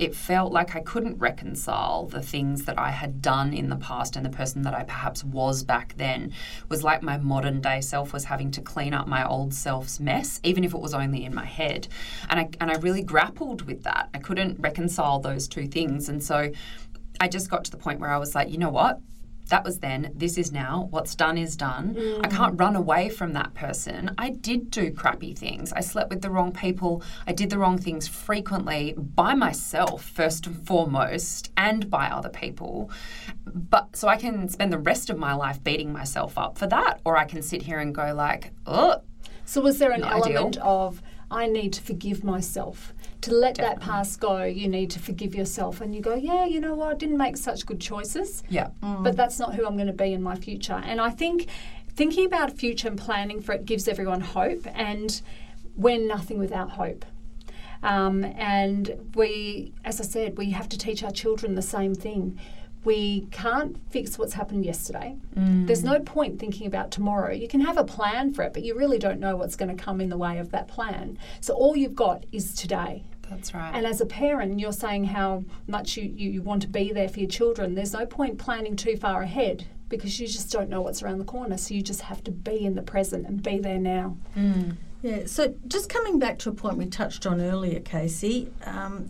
[0.00, 4.16] it felt like I couldn't reconcile the things that I had done in the past
[4.16, 6.32] and the person that I perhaps was back then.
[6.70, 10.40] Was like my modern day self was having to clean up my old self's mess,
[10.42, 11.86] even if it was only in my head.
[12.30, 14.08] And I and I really grappled with that.
[14.14, 16.08] I couldn't reconcile those two things.
[16.08, 16.50] And so
[17.20, 19.00] I just got to the point where I was like, you know what?
[19.50, 20.86] That was then, this is now.
[20.90, 21.96] What's done is done.
[21.96, 22.30] I mm.
[22.30, 24.14] can't run away from that person.
[24.16, 25.72] I did do crappy things.
[25.72, 27.02] I slept with the wrong people.
[27.26, 32.90] I did the wrong things frequently by myself, first and foremost, and by other people.
[33.44, 37.00] But so I can spend the rest of my life beating myself up for that,
[37.04, 39.02] or I can sit here and go, like, oh,
[39.44, 40.36] So was there an Not ideal.
[40.36, 42.92] element of I need to forgive myself?
[43.22, 46.60] To let that past go, you need to forgive yourself, and you go, yeah, you
[46.60, 48.70] know what, I didn't make such good choices, yeah.
[48.80, 50.80] but that's not who I'm going to be in my future.
[50.84, 51.48] And I think
[51.90, 55.20] thinking about future and planning for it gives everyone hope, and
[55.76, 57.04] we're nothing without hope.
[57.82, 62.38] Um, and we, as I said, we have to teach our children the same thing.
[62.84, 65.16] We can't fix what's happened yesterday.
[65.66, 67.32] There's no point thinking about tomorrow.
[67.32, 69.82] You can have a plan for it, but you really don't know what's going to
[69.82, 71.18] come in the way of that plan.
[71.40, 73.04] So all you've got is today.
[73.28, 73.70] That's right.
[73.74, 77.08] And as a parent, you're saying how much you, you, you want to be there
[77.08, 77.74] for your children.
[77.74, 81.24] There's no point planning too far ahead because you just don't know what's around the
[81.24, 81.56] corner.
[81.58, 84.16] So you just have to be in the present and be there now.
[85.02, 89.08] Yeah, so just coming back to a point we touched on earlier, Casey, um,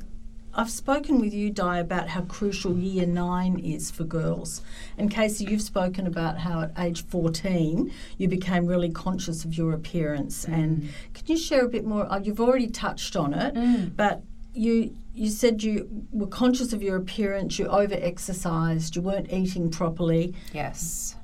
[0.55, 4.63] I've spoken with you, Di, about how crucial year nine is for girls.
[4.99, 9.73] And Casey, you've spoken about how at age 14 you became really conscious of your
[9.73, 10.45] appearance.
[10.45, 12.11] And can you share a bit more?
[12.11, 16.97] Uh, you've already touched on it, but you you said you were conscious of your
[16.97, 20.35] appearance, you over exercised, you weren't eating properly.
[20.53, 21.17] Yes.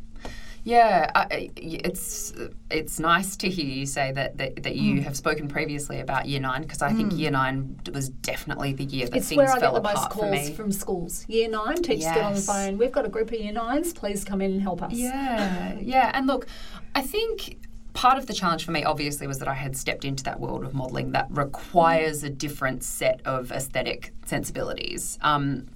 [0.66, 2.34] Yeah, I, it's
[2.72, 6.40] it's nice to hear you say that that, that you have spoken previously about year
[6.40, 9.60] nine because I think year nine was definitely the year that It's things where I
[9.60, 11.24] fell get the most calls from schools.
[11.28, 12.78] Year nine, teachers get on the phone.
[12.78, 13.92] We've got a group of year nines.
[13.92, 14.92] Please come in and help us.
[14.92, 16.10] Yeah, yeah.
[16.14, 16.48] And look,
[16.96, 17.58] I think
[17.92, 20.64] part of the challenge for me, obviously, was that I had stepped into that world
[20.64, 25.16] of modelling that requires a different set of aesthetic sensibilities.
[25.22, 25.68] Um,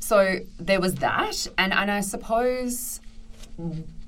[0.00, 3.00] so there was that, and and I suppose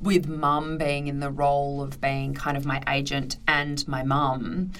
[0.00, 4.72] with mum being in the role of being kind of my agent and my mum,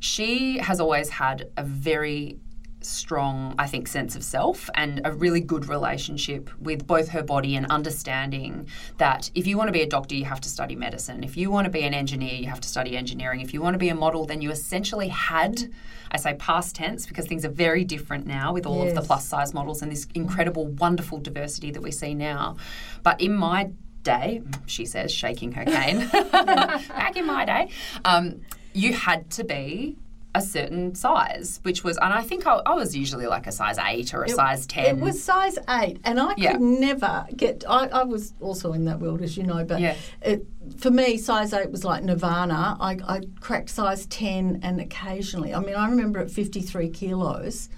[0.00, 2.38] she has always had a very
[2.84, 7.56] strong, I think, sense of self and a really good relationship with both her body
[7.56, 11.22] and understanding that if you want to be a doctor, you have to study medicine.
[11.22, 13.40] If you want to be an engineer, you have to study engineering.
[13.40, 15.70] If you want to be a model, then you essentially had,
[16.10, 19.26] I say past tense because things are very different now with all of the plus
[19.26, 22.56] size models and this incredible, wonderful diversity that we see now.
[23.02, 23.70] But in my
[24.02, 27.68] day, she says, shaking her cane, back in my day,
[28.04, 28.40] um,
[28.72, 29.96] you had to be
[30.34, 33.76] a certain size, which was, and I think I, I was usually like a size
[33.78, 34.86] eight or a size 10.
[34.86, 36.52] It was size eight, and I Yeah.
[36.52, 37.64] could never get.
[37.68, 39.94] I, I was also in that world, as you know, but Yeah.
[40.22, 40.46] it,
[40.78, 42.78] for me, size eight was like nirvana.
[42.80, 47.68] I, I cracked size 10, and occasionally, I mean, I remember at 53 kilos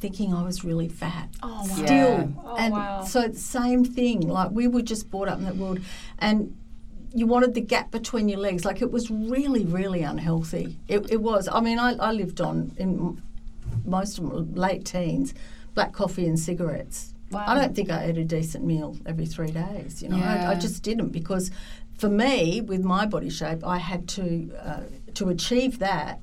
[0.00, 1.28] thinking I was really fat.
[1.42, 1.62] Oh, wow.
[1.62, 1.86] Still.
[1.86, 2.26] Yeah.
[2.44, 3.02] Oh, and wow.
[3.02, 4.22] so, the same thing.
[4.22, 5.80] Like, we were just brought up in that world,
[6.18, 6.56] and
[7.14, 8.64] you wanted the gap between your legs.
[8.64, 10.76] Like, it was really, really unhealthy.
[10.88, 11.48] It, it was.
[11.48, 13.20] I mean, I, I lived on in
[13.84, 15.34] most of my late teens,
[15.74, 17.14] black coffee and cigarettes.
[17.30, 17.44] Wow.
[17.46, 20.02] I don't think I ate a decent meal every three days.
[20.02, 21.52] You know, I, I just didn't because
[21.96, 24.80] for me, with my body shape, I had to uh,
[25.14, 26.20] to achieve that.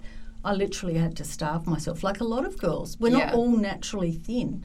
[0.48, 2.98] I literally had to starve myself, like a lot of girls.
[3.02, 3.26] We're Yeah.
[3.26, 4.64] not all naturally thin.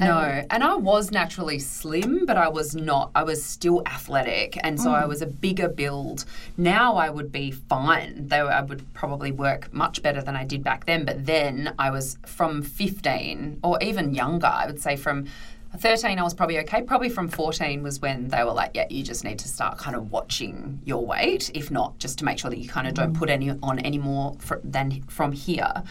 [0.00, 3.10] No, and I was naturally slim, but I was not.
[3.14, 5.08] I was still athletic, and so I mm.
[5.08, 6.24] was a bigger build.
[6.56, 10.64] Now I would be fine, though I would probably work much better than I did
[10.64, 11.04] back then.
[11.04, 15.26] But then I was from 15 or even younger, I would say from
[15.78, 16.82] 13 I was probably okay.
[16.82, 19.96] Probably from 14 was when they were like, yeah, you just need to start kind
[19.96, 23.14] of watching your weight, if not just to make sure that you kind of don't
[23.14, 23.18] mm.
[23.18, 25.82] put any on any more fr- than from here.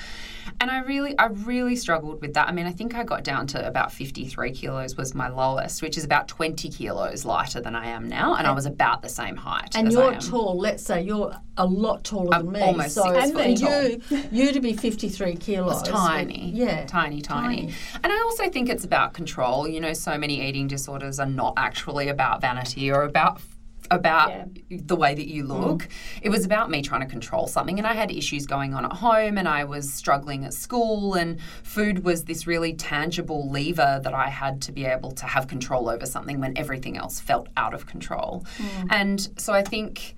[0.60, 2.48] And I really, I really struggled with that.
[2.48, 5.98] I mean, I think I got down to about 53 kilos was my lowest, which
[5.98, 9.36] is about 20 kilos lighter than I am now, and I was about the same
[9.36, 9.76] height.
[9.76, 10.20] And as you're I am.
[10.20, 10.58] tall.
[10.58, 12.62] Let's say you're a lot taller I'm than me.
[12.62, 16.52] almost so six foot you, you to be 53 kilos, tiny.
[16.54, 17.74] Yeah, Tiny, tiny,
[18.04, 19.68] And I also think it's about control.
[19.68, 23.42] You know, so many eating disorders are not actually about vanity or about
[23.92, 24.78] about Yeah.
[24.84, 25.50] the way that you mm.
[25.50, 25.88] look.
[26.22, 27.78] It was about me trying to control something.
[27.78, 31.14] And I had issues going on at home and I was struggling at school.
[31.14, 35.48] And food was this really tangible lever that I had to be able to have
[35.48, 38.46] control over something when everything else felt out of control.
[38.58, 38.88] Mm.
[38.90, 40.16] And so I think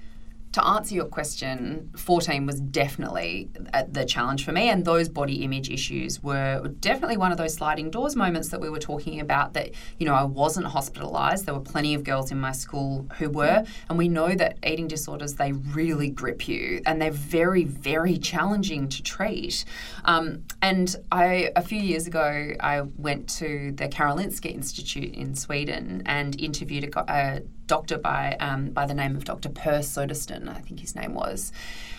[0.54, 5.44] to answer your question, 14 was definitely uh, the challenge for me, and those body
[5.44, 9.54] image issues were definitely one of those sliding doors moments that we were talking about.
[9.54, 11.48] That, you know, I wasn't hospitalized.
[11.48, 14.88] There were plenty of girls in my school who were, and we know that eating
[14.88, 19.66] disorders, they really grip you and they're very, very challenging to treat.
[20.06, 26.04] Um, and I, a few years ago, I went to the Karolinska Institute in Sweden
[26.06, 29.49] and interviewed a, a doctor by um, by the name of Dr.
[29.49, 31.52] Per Soderstrom, I think his name was,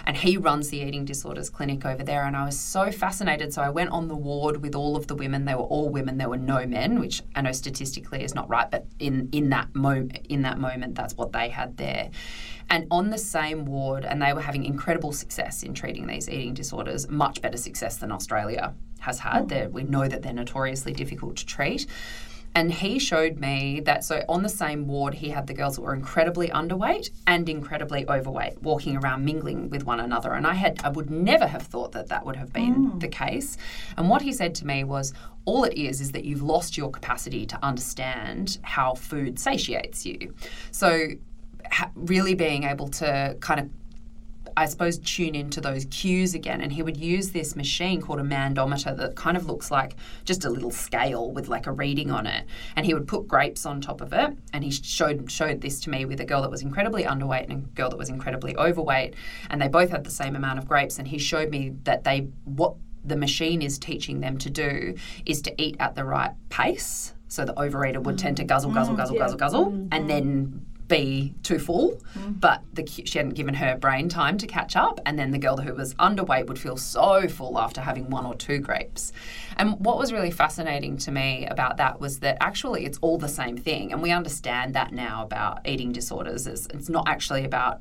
[0.06, 2.24] and he runs the eating disorders clinic over there.
[2.24, 5.14] And I was so fascinated, so I went on the ward with all of the
[5.14, 5.44] women.
[5.44, 6.18] They were all women.
[6.18, 9.74] There were no men, which I know statistically is not right, but in in that
[9.74, 12.10] moment, in that moment, that's what they had there.
[12.70, 16.54] And on the same ward, and they were having incredible success in treating these eating
[16.54, 19.48] disorders, much better success than Australia has had.
[19.50, 21.86] They're- We know that they're notoriously difficult to treat.
[22.54, 25.82] And he showed me that so on the same ward, he had the girls that
[25.82, 30.32] were incredibly underweight and incredibly overweight, walking around mingling with one another.
[30.32, 33.00] And I had, I would never have thought that that would have been mm.
[33.00, 33.56] the case.
[33.96, 35.12] And what he said to me was,
[35.46, 40.34] all it is is that you've lost your capacity to understand how food satiates you.
[40.70, 41.08] So,
[41.70, 43.68] ha- really being able to kind of
[44.56, 46.60] I suppose, tune into those cues again.
[46.60, 50.44] And he would use this machine called a mandometer that kind of looks like just
[50.44, 52.44] a little scale with like a reading on it.
[52.76, 54.36] And he would put grapes on top of it.
[54.52, 57.52] And he showed showed this to me with a girl that was incredibly underweight and
[57.52, 59.14] a girl that was incredibly overweight.
[59.50, 60.98] And they both had the same amount of grapes.
[60.98, 64.94] And he showed me that they what the machine is teaching them to do
[65.26, 67.12] is to eat at the right pace.
[67.28, 69.22] So the overeater would tend to guzzle, guzzle, mm, guzzle, yeah.
[69.22, 70.06] guzzle, guzzle, and mm-hmm.
[70.06, 72.32] then be too full, hmm.
[72.32, 75.00] but the, she hadn't given her brain time to catch up.
[75.06, 78.34] And then the girl who was underweight would feel so full after having one or
[78.34, 79.12] two grapes.
[79.56, 83.28] And what was really fascinating to me about that was that actually it's all the
[83.28, 83.92] same thing.
[83.92, 86.46] And we understand that now about eating disorders.
[86.46, 87.80] It's, it's not actually about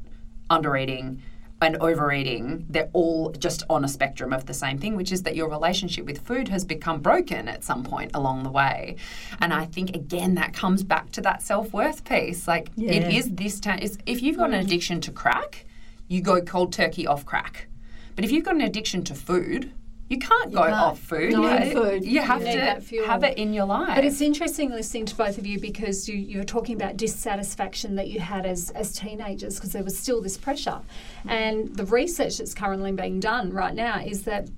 [0.49, 1.19] undereating
[1.65, 5.35] and overeating, they're all just on a spectrum of the same thing, which is that
[5.35, 8.95] your relationship with food has become broken at some point along the way.
[9.39, 12.47] And I think, again, that comes back to that self worth piece.
[12.47, 12.91] Like, Yeah.
[12.91, 15.65] it is this time, if you've got an addiction to crack,
[16.07, 17.67] you go cold turkey off crack.
[18.15, 19.71] But if you've got an addiction to food,
[20.09, 20.73] you can't go can't.
[20.73, 21.31] off food.
[21.31, 22.05] No you, food.
[22.05, 23.95] you have You need to have it in your life.
[23.95, 27.95] But it's interesting listening to both of you because you, you were talking about dissatisfaction
[27.95, 30.81] that you had as, as teenagers because there was still this pressure.
[31.27, 34.49] And the research that's currently being done right now is that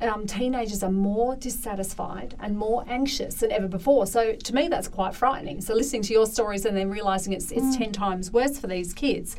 [0.00, 4.06] um, teenagers are more dissatisfied and more anxious than ever before.
[4.06, 5.60] So to me, that's quite frightening.
[5.60, 8.94] So listening to your stories and then realizing it's, it's 10 times worse for these
[8.94, 9.36] kids.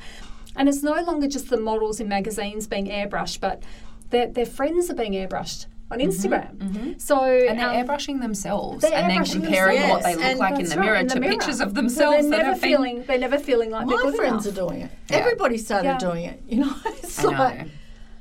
[0.56, 3.64] And it's no longer just the models in magazines being airbrushed, but
[4.12, 7.02] their, their friends are being airbrushed on Instagram.
[7.02, 9.92] So and they're um, airbrushing themselves they're and then comparing themselves.
[9.92, 11.34] what they look and like in the right, mirror in to mirror.
[11.34, 13.98] pictures of So themselves they're that never have been feeling they're never feeling like they're
[13.98, 14.58] My good friends enough.
[14.58, 14.92] are doing it.
[15.10, 15.18] Yeah.
[15.18, 15.98] Everybody started Yeah.
[15.98, 16.42] doing it.
[16.48, 17.66] You know, it's I know.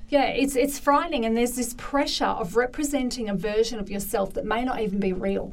[0.09, 4.45] Yeah, it's it's frightening, and there's this pressure of representing a version of yourself that
[4.45, 5.53] may not even be real.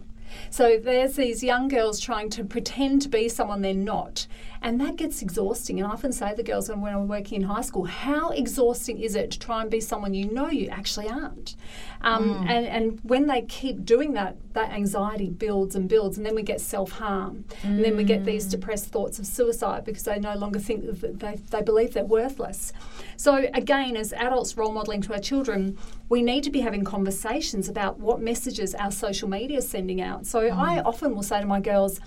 [0.50, 4.28] So there's these young girls trying to pretend to be someone they're not,
[4.62, 5.80] and that gets exhausting.
[5.80, 9.00] And I often say to the girls when I'm working in high school, how exhausting
[9.00, 11.56] is it to try and be someone you know you actually aren't?
[12.02, 16.36] Um, and and when they keep doing that, that anxiety builds and builds, and then
[16.36, 20.20] we get self harm, and then we get these depressed thoughts of suicide because they
[20.20, 22.74] no longer think that they they believe they're worthless.
[23.18, 25.78] So again, as adults role modeling to our children,
[26.10, 30.27] we need to be having conversations about what messages our social media is sending out.
[30.28, 32.00] So I often will say to my girls,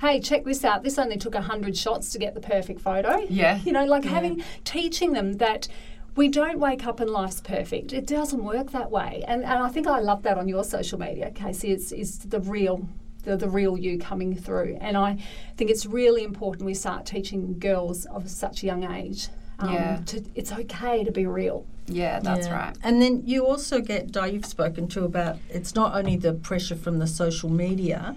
[0.00, 0.82] hey, check this out.
[0.82, 3.18] This only took 100 shots to get the perfect photo.
[3.28, 3.60] Yeah.
[3.64, 5.68] You know, like having, teaching them that
[6.16, 7.92] we don't wake up and life's perfect.
[7.92, 9.22] It doesn't work that way.
[9.28, 12.40] And, and I think I love that on your social media, Casey, is, is the
[12.40, 12.88] real.
[13.24, 15.18] The, the real you coming through, and I
[15.56, 19.26] think it's really important we start teaching girls of such a young age.
[19.58, 20.00] Um, Yeah.
[20.06, 21.66] to, it's okay to be real.
[21.88, 22.54] Yeah, that's Yeah.
[22.66, 22.76] right.
[22.82, 26.76] And then you also get, Di, you've spoken to about it's not only the pressure
[26.76, 28.16] from the social media,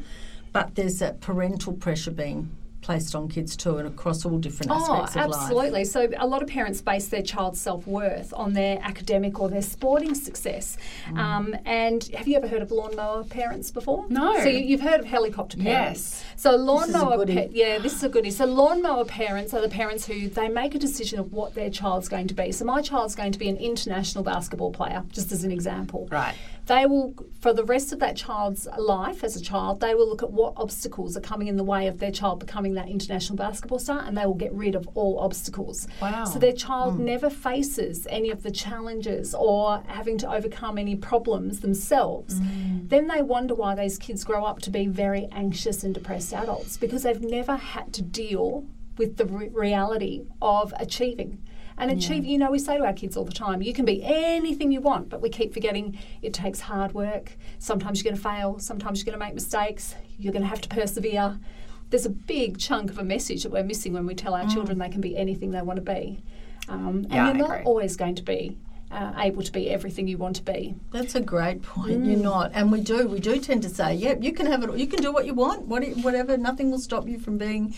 [0.52, 2.50] but there's that parental pressure being
[2.82, 5.42] placed on kids too and across all different Oh, aspects of life.
[5.42, 5.84] absolutely.
[5.86, 9.62] So a lot of parents base their child's self worth on their academic or their
[9.62, 10.78] sporting success.
[11.10, 11.18] Mm.
[11.18, 14.06] Um, and have you ever heard of lawnmower parents before?
[14.10, 14.38] No.
[14.40, 16.24] So you, you've heard of helicopter parents.
[16.24, 16.26] Yes.
[16.38, 17.36] So lawnmower, goodie.
[17.36, 18.32] pa- yeah, this is a goodie.
[18.32, 22.08] So lawnmower parents are the parents who they make a decision of what their child's
[22.08, 22.52] going to be.
[22.52, 26.08] So my child's going to be an international basketball player, just as an example.
[26.12, 26.36] Right.
[26.70, 30.24] They will, for the rest of that child's life as a child, they will look
[30.24, 33.38] at what obstacles are coming in the way of their child becoming becoming that international
[33.38, 35.88] basketball star and they will get rid of all obstacles.
[36.02, 36.26] Wow.
[36.26, 37.06] So their child hmm.
[37.06, 42.40] never faces any of the challenges or having to overcome any problems themselves.
[42.40, 42.90] Mm.
[42.90, 46.78] Then they wonder why those kids grow up to be very anxious and depressed adults
[46.78, 48.66] because they've never had to deal
[48.98, 51.42] with the re- reality of achieving.
[51.80, 54.04] And achieve, you know, we say to our kids all the time, you can be
[54.04, 57.38] anything you want, but we keep forgetting it takes hard work.
[57.58, 60.62] Sometimes you're going to fail, sometimes you're going to make mistakes, you're going to have
[60.62, 61.40] to persevere.
[61.90, 64.78] There's a big chunk of a message that we're missing when we tell our children
[64.78, 66.22] they can be anything they want to be.
[66.68, 68.58] Um, and Yeah, you're not always going to be
[68.92, 70.76] uh, able to be everything you want to be.
[70.92, 72.04] That's a great point.
[72.04, 72.08] Mm.
[72.08, 73.08] You're not, and we do.
[73.08, 74.76] We do tend to say, "Yeah, you can have it.
[74.78, 75.68] You can do what you want.
[75.68, 76.38] What, whatever.
[76.38, 77.76] Nothing will stop you from being."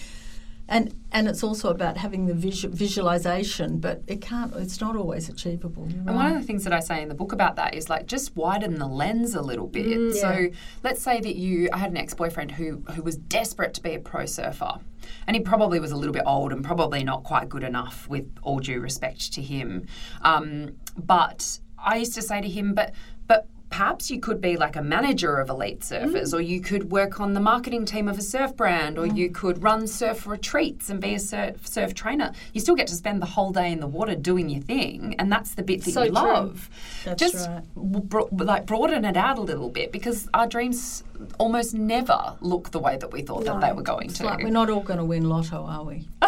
[0.71, 4.55] And and it's also about having the visu- visualization, but it can't.
[4.55, 5.85] It's not always achievable.
[5.89, 7.89] You're And one of the things that I say in the book about that is
[7.89, 9.85] like just widen the lens a little bit.
[9.85, 10.13] Mm.
[10.13, 10.47] So
[10.81, 13.99] let's say that you, I had an ex-boyfriend who who was desperate to be a
[13.99, 14.79] pro surfer,
[15.27, 18.33] and he probably was a little bit old and probably not quite good enough, with
[18.41, 19.85] all due respect to him.
[20.21, 22.93] Um, but I used to say to him, but
[23.27, 23.45] but.
[23.71, 26.33] Perhaps you could be like a manager of elite surfers, mm.
[26.33, 29.33] or you could work on the marketing team of a surf brand, or you mm.
[29.33, 32.31] could run surf retreats and be a surf, surf trainer.
[32.53, 35.31] You still get to spend the whole day in the water doing your thing, and
[35.31, 36.21] that's the bit that So you true.
[36.21, 36.69] love.
[37.05, 37.63] That's Just right.
[37.75, 41.03] bro- like broaden it out a little bit because our dreams
[41.39, 44.23] almost never look the way that we thought that they were going to.
[44.25, 46.07] like we're not all going to win lotto, are we?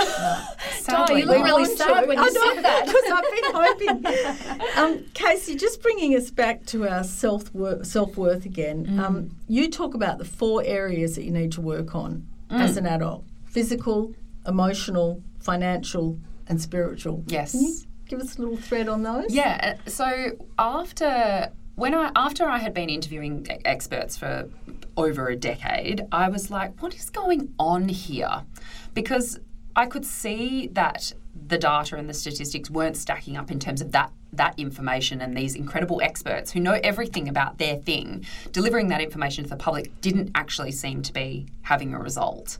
[0.79, 1.45] Sadly, you look not.
[1.45, 2.85] really sad when you I said that.
[3.85, 4.07] because I've been
[4.65, 4.67] hoping.
[4.77, 7.51] um, Casey, just bringing us back to our self
[7.83, 8.85] self worth again.
[8.85, 8.99] Mm.
[8.99, 12.59] Um, you talk about the four areas that you need to work on Mm.
[12.59, 14.13] as an adult: physical,
[14.45, 17.23] emotional, financial, and spiritual.
[17.27, 17.51] Yes.
[17.53, 17.73] Can you
[18.07, 19.33] give us a little thread on those?
[19.33, 19.75] Yeah.
[19.85, 24.49] uh, So after when I after I had been interviewing experts for
[24.97, 28.43] over a decade, I was like, what is going on here?
[28.93, 29.39] Because
[29.75, 31.13] I could see that
[31.47, 35.35] the data and the statistics weren't stacking up in terms of that that information and
[35.35, 39.89] these incredible experts who know everything about their thing delivering that information to the public
[40.01, 42.57] didn't actually seem to be having a result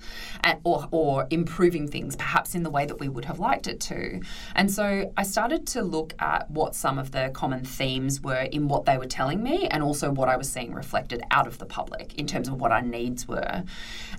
[0.63, 4.21] or, or improving things perhaps in the way that we would have liked it to.
[4.55, 8.67] And so i started to look at what some of the common themes were in
[8.67, 11.65] what they were telling me and also what i was seeing reflected out of the
[11.65, 13.63] public in terms of what our needs were.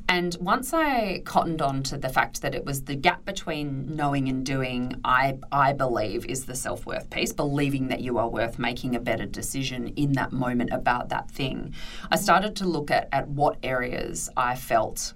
[0.09, 4.29] And once i cottoned on to the fact that it was the gap between knowing
[4.29, 8.95] and doing i, I believe is the self-worth piece believing that you are worth making
[8.95, 11.75] a better decision in that moment about that thing
[12.11, 15.15] i started to look at, at what areas i felt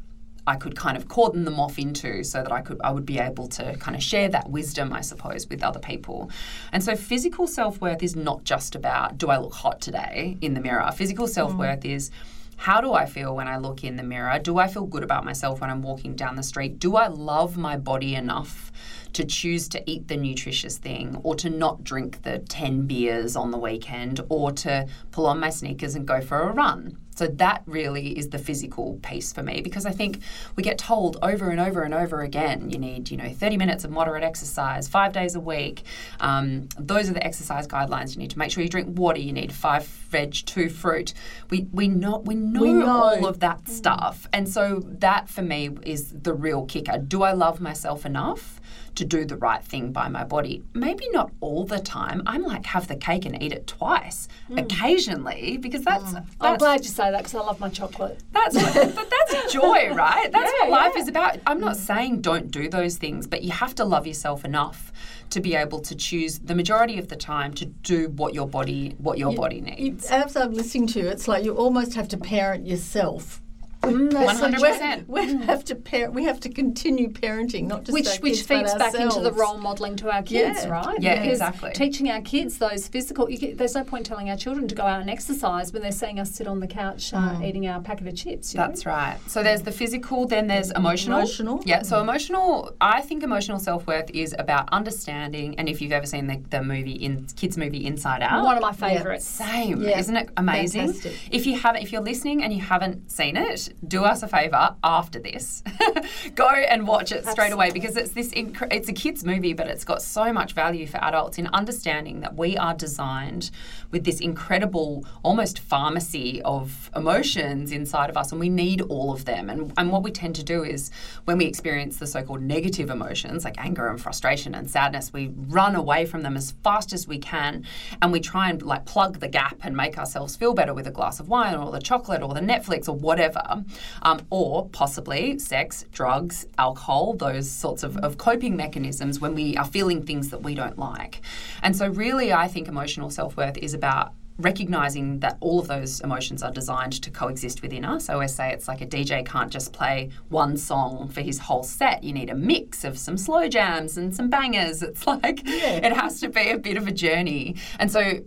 [0.49, 3.18] I could kind of cordon them off into so that I could I would be
[3.18, 6.31] able to kind of share that wisdom, I suppose, with other people.
[6.72, 10.61] And so physical self-worth is not just about do I look hot today in the
[10.61, 10.91] mirror.
[10.93, 11.35] Physical mm.
[11.39, 12.11] self-worth is
[12.57, 14.37] how do I feel when I look in the mirror?
[14.39, 16.81] Do I feel good about myself when I'm walking down the street?
[16.81, 18.72] Do I love my body enough
[19.13, 23.51] to choose to eat the nutritious thing or to not drink the 10 beers on
[23.51, 26.97] the weekend or to pull on my sneakers and go for a run?
[27.19, 30.21] So that really is the physical piece for me because I think
[30.55, 33.83] we get told over and over and over again you need you know 30 minutes
[33.85, 35.83] of moderate exercise five days a week.
[36.21, 38.14] Um, those are the exercise guidelines.
[38.14, 39.19] You need to make sure you drink water.
[39.19, 41.12] You need five veg, two fruit.
[41.51, 42.89] We we know we know, We know.
[42.89, 43.69] all of that mm.
[43.69, 46.99] stuff, and so that for me is the real kicker.
[46.99, 48.61] Do I love myself enough?
[48.95, 50.64] To do the right thing by my body.
[50.75, 52.21] Maybe not all the time.
[52.27, 54.61] I'm like have the cake and eat it twice mm.
[54.61, 56.27] occasionally because that's, mm.
[56.41, 58.19] I'm glad you say that because I love my chocolate.
[58.33, 60.31] that's what, but that's joy, right?
[60.33, 61.03] That's Yeah, what life yeah.
[61.03, 61.39] is about.
[61.47, 61.81] I'm not mm.
[61.81, 64.93] saying don't do those things, but you have to love yourself enough
[65.31, 68.95] to be able to choose the majority of the time to do what your body
[68.99, 70.07] what your body You, needs.
[70.11, 73.43] as I'm listening to you, it's like you almost have to parent yourself.
[73.83, 75.07] Mm, that's so 100%.
[75.09, 76.12] We have to parent.
[76.12, 79.95] We have to continue parenting, not just which which feeds back into the role modelling
[79.97, 80.68] to our kids, Yeah.
[80.68, 80.97] right?
[81.01, 81.72] Yeah, Because exactly.
[81.72, 83.31] Teaching our kids those physical.
[83.31, 85.93] You get, there's no point telling our children to go out and exercise when they're
[85.93, 88.53] seeing us sit on the couch uh, eating our packet of chips.
[88.53, 88.66] You know?
[88.66, 89.18] That's right.
[89.29, 91.18] So there's the physical, then there's emotional.
[91.18, 91.62] Emotional.
[91.64, 91.83] Yeah.
[91.83, 92.74] So emotional.
[92.81, 95.55] I think emotional self worth is about understanding.
[95.59, 98.62] And if you've ever seen the, the movie in kids movie Inside Out, One of
[98.62, 99.24] my favourites.
[99.24, 99.99] Same, Yeah.
[99.99, 100.93] isn't it amazing?
[100.93, 101.12] Fantastic.
[101.31, 104.75] If you haven't, if you're listening and you haven't seen it, do us a favor
[104.83, 105.62] after this,
[106.35, 108.31] go and watch it straight away because it's this.
[108.33, 112.21] Inc- it's a kids movie, but it's got so much value for adults in understanding
[112.21, 113.51] that we are designed
[113.91, 119.25] with this incredible, almost pharmacy of emotions inside of us, and we need all of
[119.25, 119.49] them.
[119.51, 120.91] And and what we tend to do is
[121.25, 125.75] when we experience the so-called negative emotions like anger and frustration and sadness, we run
[125.75, 127.64] away from them as fast as we can,
[128.03, 130.91] and we try and like plug the gap and make ourselves feel better with a
[130.91, 133.58] glass of wine or the chocolate or the Netflix or whatever.
[134.03, 139.65] Um, or possibly sex, drugs, alcohol, those sorts of, of coping mechanisms when we are
[139.65, 141.21] feeling things that we don't like.
[141.63, 146.01] And so, really, I think emotional self worth is about recognizing that all of those
[146.01, 148.09] emotions are designed to coexist within us.
[148.09, 151.64] I always say it's like a DJ can't just play one song for his whole
[151.64, 152.05] set.
[152.05, 154.82] You need a mix of some slow jams and some bangers.
[154.89, 155.86] It's like yeah.
[155.86, 157.57] it has to be a bit of a journey.
[157.78, 158.20] And so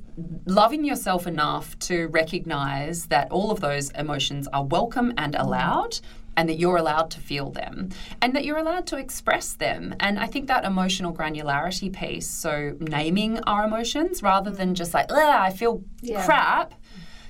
[0.46, 6.00] loving yourself enough to recognize that all of those emotions are welcome and allowed
[6.38, 7.90] and that you're allowed to feel them
[8.22, 9.96] and that you're allowed to express them.
[10.00, 15.12] And I think that emotional granularity piece, so naming our emotions rather than just like,
[15.12, 16.26] I feel yeah.
[16.26, 16.74] crap.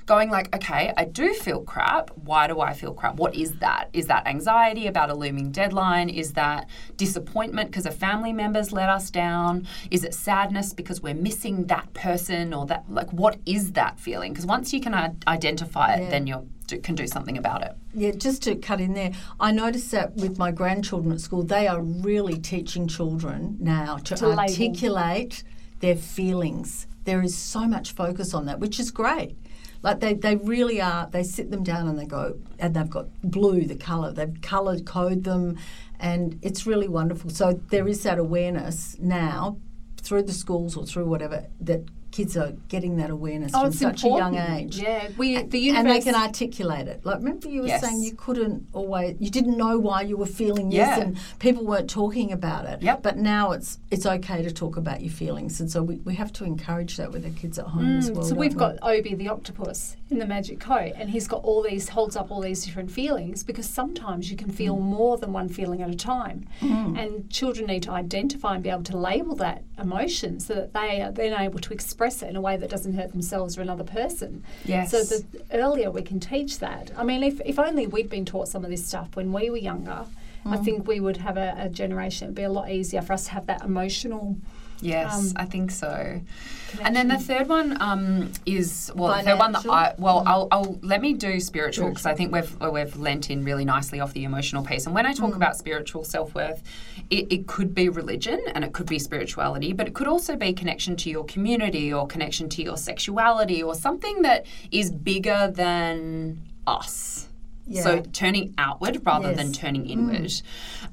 [0.06, 2.12] Going like, okay, I do feel crap.
[2.16, 3.16] Why do I feel crap?
[3.16, 3.90] What is that?
[3.94, 6.10] Is that anxiety about a looming deadline?
[6.10, 9.68] Is that disappointment because a family member's let us down?
[9.90, 12.86] Is it sadness because we're missing that person or that?
[12.90, 14.34] Like, what is that feeling?
[14.34, 14.94] Because once you can
[15.28, 16.10] identify it, yeah.
[16.10, 16.44] then you're
[16.78, 17.76] can do something about it.
[17.94, 21.68] Yeah, just to cut in there, I noticed that with my grandchildren at school, they
[21.68, 25.80] are really teaching children now to, to articulate label.
[25.82, 26.88] their feelings.
[27.04, 29.36] There is so much focus on that, which is great.
[29.84, 33.08] Like they, they really are, they sit them down and they go, and they've got
[33.24, 35.58] blue, the colour, they've coloured code them,
[36.00, 37.30] and it's really wonderful.
[37.30, 39.58] So there is that awareness now
[40.02, 41.82] through the schools or through whatever that
[42.12, 44.36] kids are getting that awareness oh, from such important.
[44.36, 44.78] a young age.
[44.78, 45.80] Yeah, we the universe...
[45.80, 47.06] and they can articulate it.
[47.06, 47.82] Like remember you were yes.
[47.82, 50.96] saying you couldn't always you didn't know why you were feeling yeah.
[50.96, 52.82] this and people weren't talking about it.
[52.82, 53.02] Yep.
[53.02, 56.34] But now it's it's okay to talk about your feelings and so we, we have
[56.34, 58.24] to encourage that with the kids at home mm, as well.
[58.24, 58.60] So we've we?
[58.60, 62.30] got Obi the octopus in the magic coat and he's got all these holds up
[62.30, 64.82] all these different feelings because sometimes you can feel mm.
[64.82, 66.46] more than one feeling at a time.
[66.60, 67.02] Mm.
[67.02, 71.02] And children need to identify and be able to label that emotion so that they
[71.02, 73.86] are then able to express it in a way that doesn't hurt themselves or another
[73.86, 74.44] person.
[74.66, 74.92] Yes.
[74.92, 76.92] So the earlier we can teach that.
[76.98, 79.58] I mean, if, if only we'd been taught some of this stuff when we were
[79.58, 80.06] younger,
[80.46, 80.54] mm.
[80.54, 82.26] I think we would have a, a generation.
[82.26, 84.38] It'd be a lot easier for us to have that emotional
[84.82, 86.22] Yes, um, I think so.
[86.70, 86.86] Connection.
[86.86, 89.24] And then the third one um, is well, Financial.
[89.24, 90.24] the third one that I well.
[90.26, 94.00] I'll, I'll let me do spiritual because I think we've we've lent in really nicely
[94.00, 94.86] off the emotional piece.
[94.86, 95.36] And when I talk mm.
[95.36, 96.64] about spiritual self worth,
[97.10, 100.54] it, it could be religion and it could be spirituality, but it could also be
[100.54, 106.42] connection to your community or connection to your sexuality or something that is bigger than
[106.66, 107.28] us.
[107.68, 107.84] Yeah.
[107.84, 109.38] So turning outward rather yes.
[109.38, 110.22] than turning inward.
[110.22, 110.44] Mm.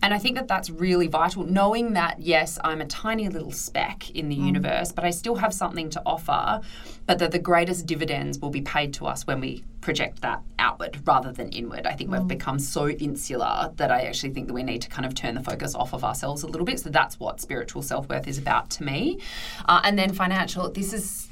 [0.02, 4.10] And I think that that's really vital, knowing that, yes, I'm a tiny little speck
[4.10, 4.46] in the mm.
[4.46, 6.60] universe, but I still have something to offer,
[7.06, 11.00] but that the greatest dividends will be paid to us when we project that outward
[11.06, 11.86] rather than inward.
[11.86, 12.18] I think mm.
[12.18, 15.34] we've become so insular that I actually think that we need to kind of turn
[15.34, 16.80] the focus off of ourselves a little bit.
[16.80, 19.18] So that's what spiritual self worth is about to me.
[19.64, 21.28] Uh, and then financial, this is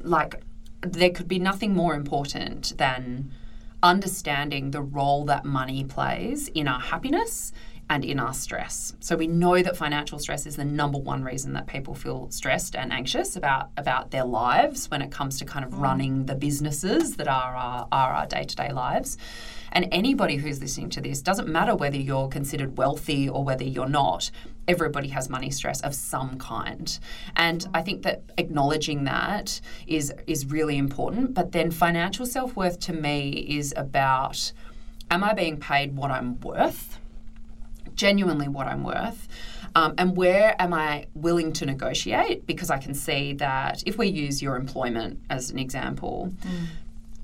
[0.00, 0.42] like,
[0.82, 3.30] there could be nothing more important than
[3.82, 7.52] understanding the role that money plays in our happiness
[7.90, 8.94] and in our stress.
[9.00, 12.76] So we know that financial stress is the number one reason that people feel stressed
[12.76, 15.80] and anxious about about their lives when it comes to kind of mm.
[15.80, 19.16] running the businesses that are our, are our day-to-day lives.
[19.72, 23.88] And anybody who's listening to this doesn't matter whether you're considered wealthy or whether you're
[23.88, 24.30] not.
[24.68, 26.98] Everybody has money stress of some kind.
[27.36, 31.34] And I think that acknowledging that is is really important.
[31.34, 34.52] But then financial self-worth to me is about
[35.10, 36.98] am I being paid what I'm worth?
[37.94, 39.26] Genuinely what I'm worth.
[39.74, 42.46] Um, and where am I willing to negotiate?
[42.46, 46.66] Because I can see that if we use your employment as an example, mm.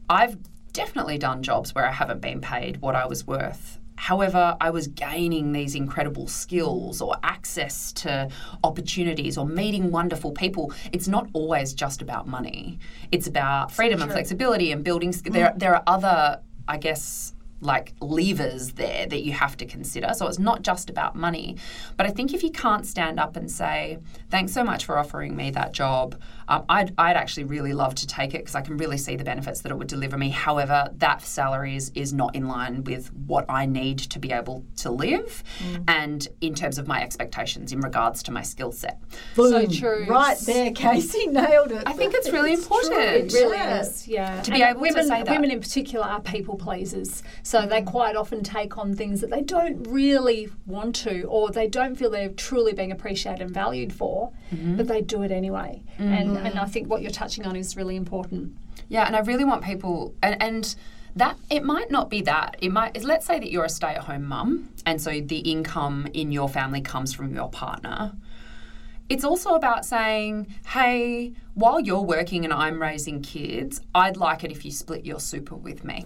[0.09, 0.37] I've
[0.73, 3.79] definitely done jobs where I haven't been paid what I was worth.
[3.97, 8.29] However, I was gaining these incredible skills or access to
[8.63, 10.73] opportunities or meeting wonderful people.
[10.93, 12.79] It's not always just about money.
[13.13, 15.13] It's about freedom and flexibility and building.
[15.13, 15.33] Mm.
[15.33, 20.13] There, there are other, I guess, like levers there that you have to consider.
[20.15, 21.57] So it's not just about money.
[21.97, 23.99] But I think if you can't stand up and say,
[24.31, 28.07] thanks so much for offering me that job, um, I'd, I'd actually really love to
[28.07, 30.31] take it because I can really see the benefits that it would deliver me.
[30.31, 34.65] However, that salary is, is not in line with what I need to be able
[34.77, 35.85] to live mm.
[35.89, 39.01] and in terms of my expectations in regards to my skill set.
[39.35, 39.51] Boom.
[39.51, 40.07] So true.
[40.09, 41.83] Right there, Casey nailed it.
[41.87, 42.95] I think it's really it's important.
[42.95, 43.05] True.
[43.05, 43.81] It really yeah.
[43.81, 44.43] is, yeah.
[44.43, 45.31] To be and able women, to say that.
[45.31, 47.23] Women in particular are people pleasers.
[47.43, 47.69] So mm.
[47.69, 51.95] they quite often take on things that they don't really want to or they don't
[51.95, 54.77] feel they're truly being appreciated and valued for, mm-hmm.
[54.77, 55.83] but they do it anyway.
[55.99, 56.13] Mm-hmm.
[56.13, 56.47] And mm.
[56.47, 58.57] and I think what you're touching on is really important.
[58.89, 60.75] Yeah, and I really want people and, and
[61.17, 64.69] that it might not be that it might let's say that you're a stay-at-home mum
[64.85, 68.13] and so the income in your family comes from your partner
[69.09, 74.51] it's also about saying hey while you're working and i'm raising kids i'd like it
[74.51, 76.05] if you split your super with me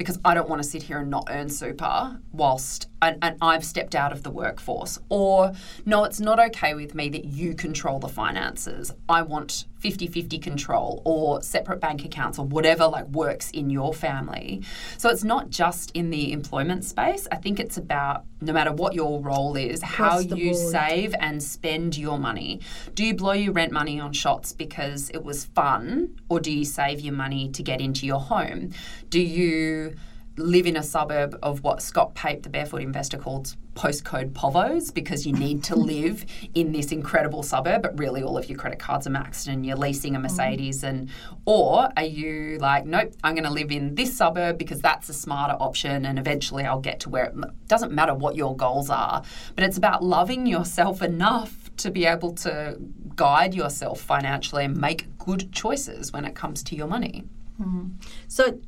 [0.00, 3.64] because I don't want to sit here and not earn super whilst and, and, I've
[3.64, 4.98] stepped out of the workforce.
[5.08, 5.52] Or
[5.86, 8.92] no, it's not okay with me that you control the finances.
[9.08, 13.94] I want 50 50 control or separate bank accounts or whatever like works in your
[13.94, 14.62] family.
[14.98, 17.26] So it's not just in the employment space.
[17.32, 20.70] I think it's about no matter what your role is, how you board.
[20.70, 22.60] save and spend your money.
[22.94, 26.64] Do you blow your rent money on shots because it was fun or do you
[26.64, 28.72] save your money to get into your home?
[29.08, 29.96] Do you
[30.36, 35.26] live in a suburb of what Scott Pape, the barefoot investor, calls postcode povos because
[35.26, 36.24] you need to live
[36.54, 39.76] in this incredible suburb, but really all of your credit cards are maxed and you're
[39.76, 40.22] leasing a mm.
[40.22, 40.82] Mercedes.
[40.82, 41.08] And
[41.44, 45.14] or are you like, nope, I'm going to live in this suburb because that's a
[45.14, 47.34] smarter option, and eventually I'll get to where it
[47.68, 49.22] doesn't matter what your goals are,
[49.54, 52.76] but it's about loving yourself enough to be able to
[53.16, 57.24] guide yourself financially and make good choices when it comes to your money.
[57.60, 57.92] Mm.
[58.28, 58.58] So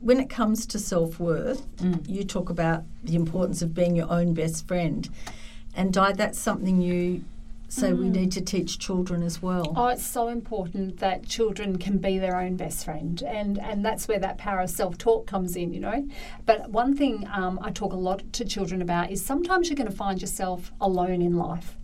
[0.00, 2.08] when it comes to self worth, mm.
[2.08, 5.08] you talk about the importance of being your own best friend.
[5.74, 7.24] And Di, that's something you
[7.68, 7.98] say mm.
[7.98, 9.74] we need to teach children as well.
[9.76, 14.08] Oh, it's so important that children can be their own best friend, and and that's
[14.08, 16.08] where that power of self talk comes in, you know.
[16.46, 19.90] But one thing um, I talk a lot to children about is sometimes you're going
[19.90, 21.76] to find yourself alone in life.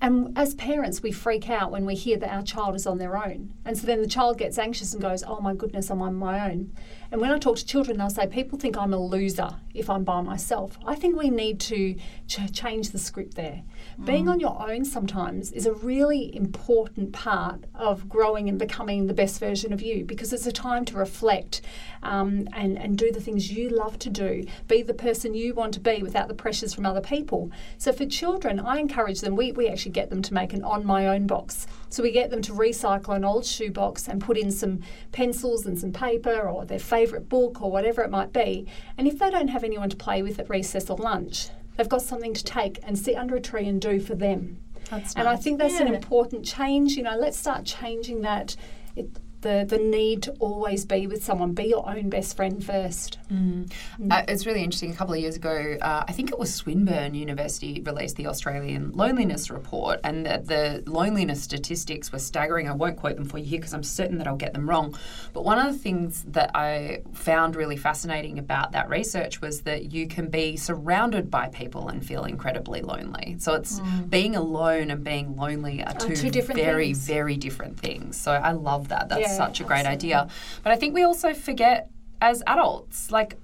[0.00, 3.16] And as parents, we freak out when we hear that our child is on their
[3.16, 3.52] own.
[3.64, 6.48] And so then the child gets anxious and goes, Oh my goodness, I'm on my
[6.48, 6.72] own.
[7.10, 10.04] And when I talk to children, they'll say, People think I'm a loser if I'm
[10.04, 10.78] by myself.
[10.86, 11.94] I think we need to
[12.26, 13.62] ch- change the script there.
[14.00, 14.06] Mm.
[14.06, 19.14] Being on your own sometimes is a really important part of growing and becoming the
[19.14, 21.62] best version of you because it's a time to reflect
[22.04, 25.74] um, and, and do the things you love to do, be the person you want
[25.74, 27.50] to be without the pressures from other people.
[27.78, 30.86] So for children, I encourage them, we, we actually get them to make an on
[30.86, 31.66] my own box.
[31.88, 34.80] So we get them to recycle an old shoebox and put in some
[35.10, 38.66] pencils and some paper or their favourite book or whatever it might be.
[38.96, 41.48] And if they don't have anyone to play with at recess or lunch,
[41.78, 44.58] they've got something to take and sit under a tree and do for them.
[44.90, 45.38] That's and nice.
[45.38, 45.86] I think that's yeah.
[45.86, 46.96] an important change.
[46.96, 48.56] You know, let's start changing that.
[48.96, 49.08] It,
[49.40, 51.52] the, the need to always be with someone.
[51.52, 53.18] Be your own best friend first.
[53.32, 53.70] Mm.
[54.00, 54.12] Mm.
[54.12, 54.90] Uh, it's really interesting.
[54.90, 58.92] A couple of years ago, uh, I think it was Swinburne University released the Australian
[58.92, 62.68] Loneliness Report, and the, the loneliness statistics were staggering.
[62.68, 64.96] I won't quote them for you here because I'm certain that I'll get them wrong.
[65.32, 69.92] But one of the things that I found really fascinating about that research was that
[69.92, 73.36] you can be surrounded by people and feel incredibly lonely.
[73.38, 74.10] So it's mm.
[74.10, 77.06] being alone and being lonely are two, two different very, things.
[77.06, 78.16] very different things.
[78.16, 79.08] So I love that.
[79.08, 80.14] That's yeah, such a great absolutely.
[80.14, 80.28] idea.
[80.62, 83.36] But I think we also forget as adults, like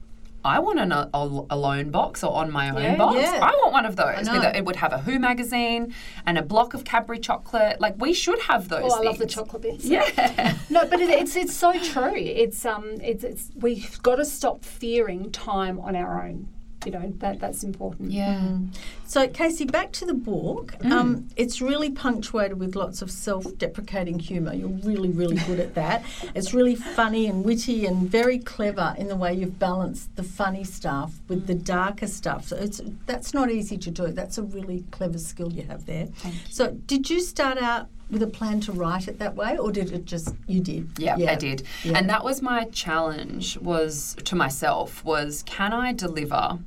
[0.45, 3.17] I want an a, a loan box or on my own yeah, box.
[3.17, 3.39] Yeah.
[3.43, 4.29] I want one of those.
[4.29, 5.95] A, it would have a Who magazine
[6.27, 7.81] and a block of Cadbury chocolate.
[7.81, 8.93] Like we should have those.
[8.93, 9.87] Oh, I love the chocolate bits.
[9.87, 10.57] Yeah.
[10.71, 12.15] no, but it, it's it's so true.
[12.15, 16.49] It's um it's it's we've got to stop fearing time on our own
[16.87, 18.11] you know that that's important.
[18.11, 18.41] Yeah.
[18.41, 18.75] Mm.
[19.07, 20.73] So Casey, back to the book.
[20.81, 20.93] Mm.
[20.93, 24.55] Um, it's really punctuated with lots of self-deprecating humour.
[24.55, 26.05] You're really, really good at that.
[26.35, 30.65] It's really funny and witty and very clever in the way you've balanced the funny
[30.65, 32.49] stuff with the darker stuff.
[32.49, 34.09] So it's that's not easy to do.
[34.09, 36.09] That's a really clever skill you have there.
[36.51, 39.93] So did you start out with a plan to write it that way or did
[39.93, 41.33] it just you did yeah, yeah.
[41.33, 41.97] i did yeah.
[41.97, 46.59] and that was my challenge was to myself was can i deliver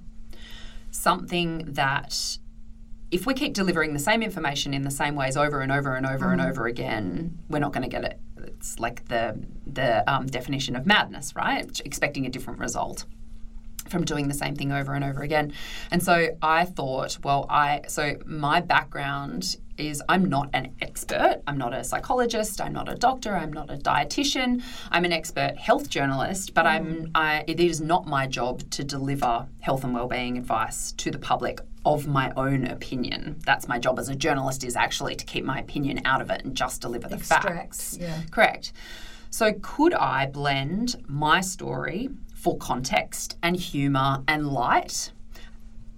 [0.98, 2.40] something that
[3.12, 6.06] if we keep delivering the same information in the same ways over and over and
[6.06, 6.34] over mm.
[6.34, 8.20] and over again, we're not going to get it.
[8.44, 11.80] It's like the the um, definition of madness, right?
[11.86, 13.06] Expecting a different result
[13.88, 15.54] from doing the same thing over and over again.
[15.92, 21.42] And so I thought, well, I so my background is I'm not an expert.
[21.48, 22.60] I'm not a psychologist.
[22.62, 23.36] I'm not a doctor.
[23.36, 24.64] I'm not a dietitian.
[24.92, 29.48] I'm an expert health journalist, but I'm I, it is not my job to deliver
[29.60, 33.40] health and well-being advice to the public of my own opinion.
[33.46, 36.44] That's my job as a journalist is actually to keep my opinion out of it
[36.44, 37.98] and just deliver the Extract, facts.
[38.00, 38.22] Yeah.
[38.30, 38.74] Correct.
[39.30, 45.12] So could I blend my story for context and humor and light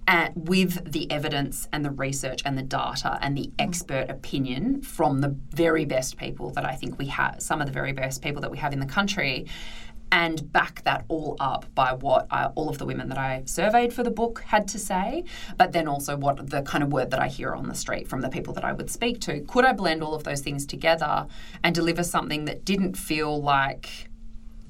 [0.06, 3.52] at, with the evidence and the research and the data and the mm.
[3.58, 7.72] expert opinion from the very best people that I think we have, some of the
[7.72, 9.46] very best people that we have in the country,
[10.12, 13.92] and back that all up by what I, all of the women that I surveyed
[13.92, 15.24] for the book had to say,
[15.56, 18.20] but then also what the kind of word that I hear on the street from
[18.20, 19.40] the people that I would speak to.
[19.42, 21.26] Could I blend all of those things together
[21.62, 24.10] and deliver something that didn't feel like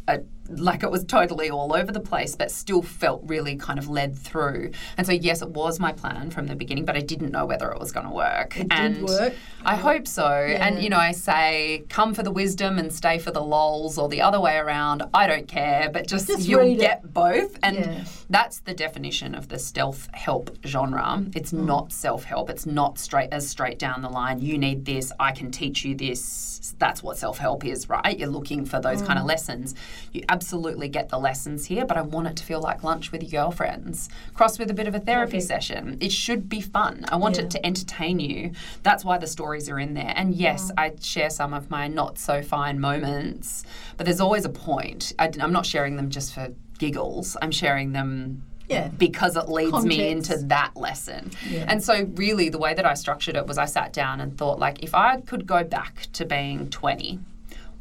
[0.06, 0.20] a
[0.50, 4.16] like it was totally all over the place, but still felt really kind of led
[4.16, 4.72] through.
[4.96, 7.70] And so, yes, it was my plan from the beginning, but I didn't know whether
[7.70, 8.58] it was going to work.
[8.58, 9.34] It and did work.
[9.64, 10.26] I hope so.
[10.26, 14.08] And, you know, I say, come for the wisdom and stay for the lols, or
[14.08, 15.02] the other way around.
[15.14, 16.80] I don't care, but just, Just you'll read it.
[16.80, 17.58] get both.
[17.62, 18.04] And Yeah.
[18.28, 21.24] that's the definition of the stealth help genre.
[21.34, 21.64] It's Mm.
[21.66, 22.50] not self help.
[22.50, 24.40] It's not straight as straight down the line.
[24.40, 25.12] You need this.
[25.20, 26.74] I can teach you this.
[26.78, 28.18] That's what self help is, right?
[28.18, 29.06] You're looking for those Mm.
[29.06, 29.74] kind of lessons.
[30.12, 33.22] You absolutely get the lessons here, but I want it to feel like lunch with
[33.22, 35.48] your girlfriends, crossed with a bit of a therapy Perfect.
[35.48, 35.98] session.
[36.00, 37.04] It should be fun.
[37.08, 37.42] I want Yeah.
[37.44, 38.52] it to entertain you.
[38.82, 40.12] That's why the stories are in there.
[40.16, 43.64] And yes, I share some of my not so fine moments,
[43.96, 45.12] but there's always a point.
[45.18, 47.36] I, am not sharing them just for giggles.
[47.42, 48.88] I'm sharing them Yeah.
[48.88, 51.30] because it leads me into that lesson.
[51.48, 51.66] Yeah.
[51.68, 54.58] And so really the way that I structured it was I sat down and thought
[54.58, 57.18] like if I could go back to being 20,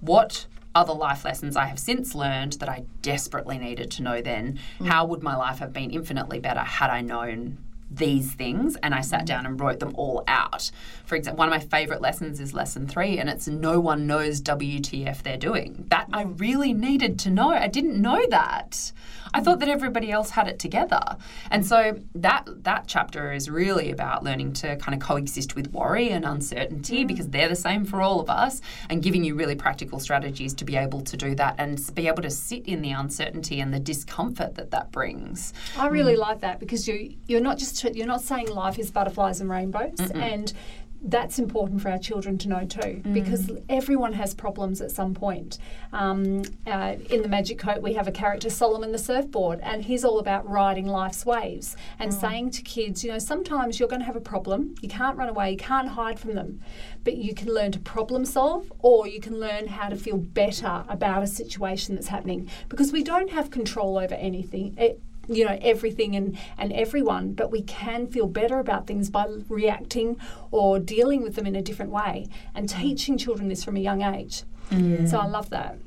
[0.01, 4.59] what other life lessons I have since learned that I desperately needed to know then,
[4.79, 4.87] mm.
[4.87, 7.57] how would my life have been infinitely better had I known
[7.91, 9.27] these things and I sat mm.
[9.27, 10.71] down and wrote them all out.
[11.05, 14.41] For example, one of my favorite lessons is lesson 3 and it's no one knows
[14.41, 15.85] WTF they're doing.
[15.89, 17.49] That I really needed to know.
[17.49, 18.91] I didn't know that.
[19.33, 21.17] I thought that everybody else had it together.
[21.51, 26.09] And so that that chapter is really about learning to kind of coexist with worry
[26.09, 27.07] and uncertainty mm.
[27.07, 30.65] because they're the same for all of us and giving you really practical strategies to
[30.65, 33.79] be able to do that and be able to sit in the uncertainty and the
[33.79, 35.53] discomfort that that brings.
[35.77, 36.19] I really mm.
[36.19, 39.99] like that because you you're not just you're not saying life is butterflies and rainbows
[40.13, 40.53] and
[41.01, 45.57] that's important for our children to know too because everyone has problems at some point.
[45.93, 50.03] Um, uh, in the Magic Coat, we have a character, Solomon the surfboard, and he's
[50.03, 54.05] all about riding life's waves and saying to kids, you know, sometimes you're going to
[54.05, 54.75] have a problem.
[54.81, 56.59] You can't run away, you can't hide from them,
[57.03, 60.83] but you can learn to problem solve or you can learn how to feel better
[60.89, 64.75] about a situation that's happening because we don't have control over anything.
[64.77, 69.27] It, you know everything and and everyone but we can feel better about things by
[69.47, 70.17] reacting
[70.51, 72.27] or dealing with them in a different way.
[72.55, 72.81] And mm.
[72.81, 74.43] teaching children this from a young age.
[74.71, 75.09] Mm.
[75.09, 75.77] So i love that.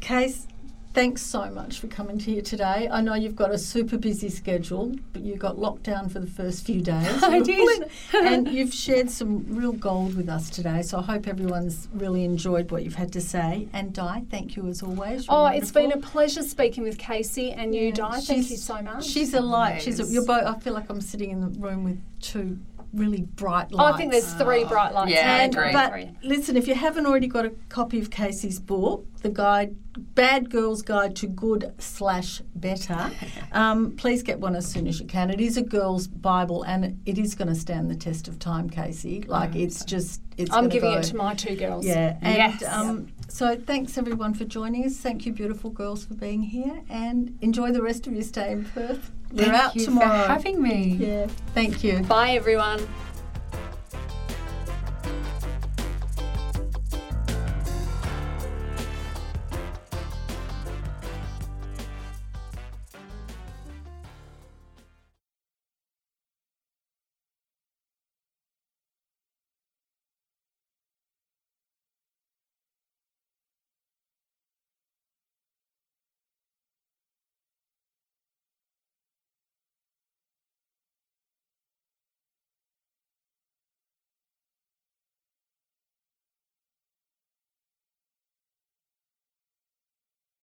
[0.00, 0.46] Case,
[0.94, 2.88] thanks so much for coming to here today.
[2.90, 6.26] I know you've got a super busy schedule, but you got locked down for the
[6.26, 7.06] first few days.
[7.22, 7.90] I did.
[8.14, 10.82] and you've shared some real gold with us today.
[10.82, 13.68] So I hope everyone's really enjoyed what you've had to say.
[13.72, 15.26] And Di, thank you as always.
[15.26, 18.56] You're oh it's been a pleasure speaking with casey and you Yeah, di thank you
[18.56, 19.82] so much She's a light.
[19.82, 20.12] She's a, Nice.
[20.12, 20.44] you're both.
[20.44, 22.58] I feel like I'm sitting in the room with two
[22.92, 23.94] really bright oh, lights.
[23.94, 25.72] i think there's three bright lights Yeah, I agree.
[25.72, 26.10] but Three.
[26.22, 29.76] listen, if you haven't already got a copy of Casey's book, the guide,
[30.14, 33.10] Bad Girl's Guide to Good slash Better,
[33.52, 35.30] um, please get one as soon as you can.
[35.30, 38.70] It is a girl's Bible, and it is going to stand the test of time,
[38.70, 39.22] Casey.
[39.22, 40.52] Like it's just, it's.
[40.52, 40.98] i'm giving go.
[40.98, 42.64] it to my two girls Yeah, and Yes.
[42.64, 44.96] um, so thanks everyone for joining us.
[44.96, 48.64] Thank you, beautiful girls, for being here, and enjoy the rest of your stay in
[48.64, 49.10] Perth.
[49.32, 50.22] We're Thank out you tomorrow.
[50.24, 50.96] for having me.
[50.98, 52.00] yeah, thank you.
[52.00, 52.86] bye everyone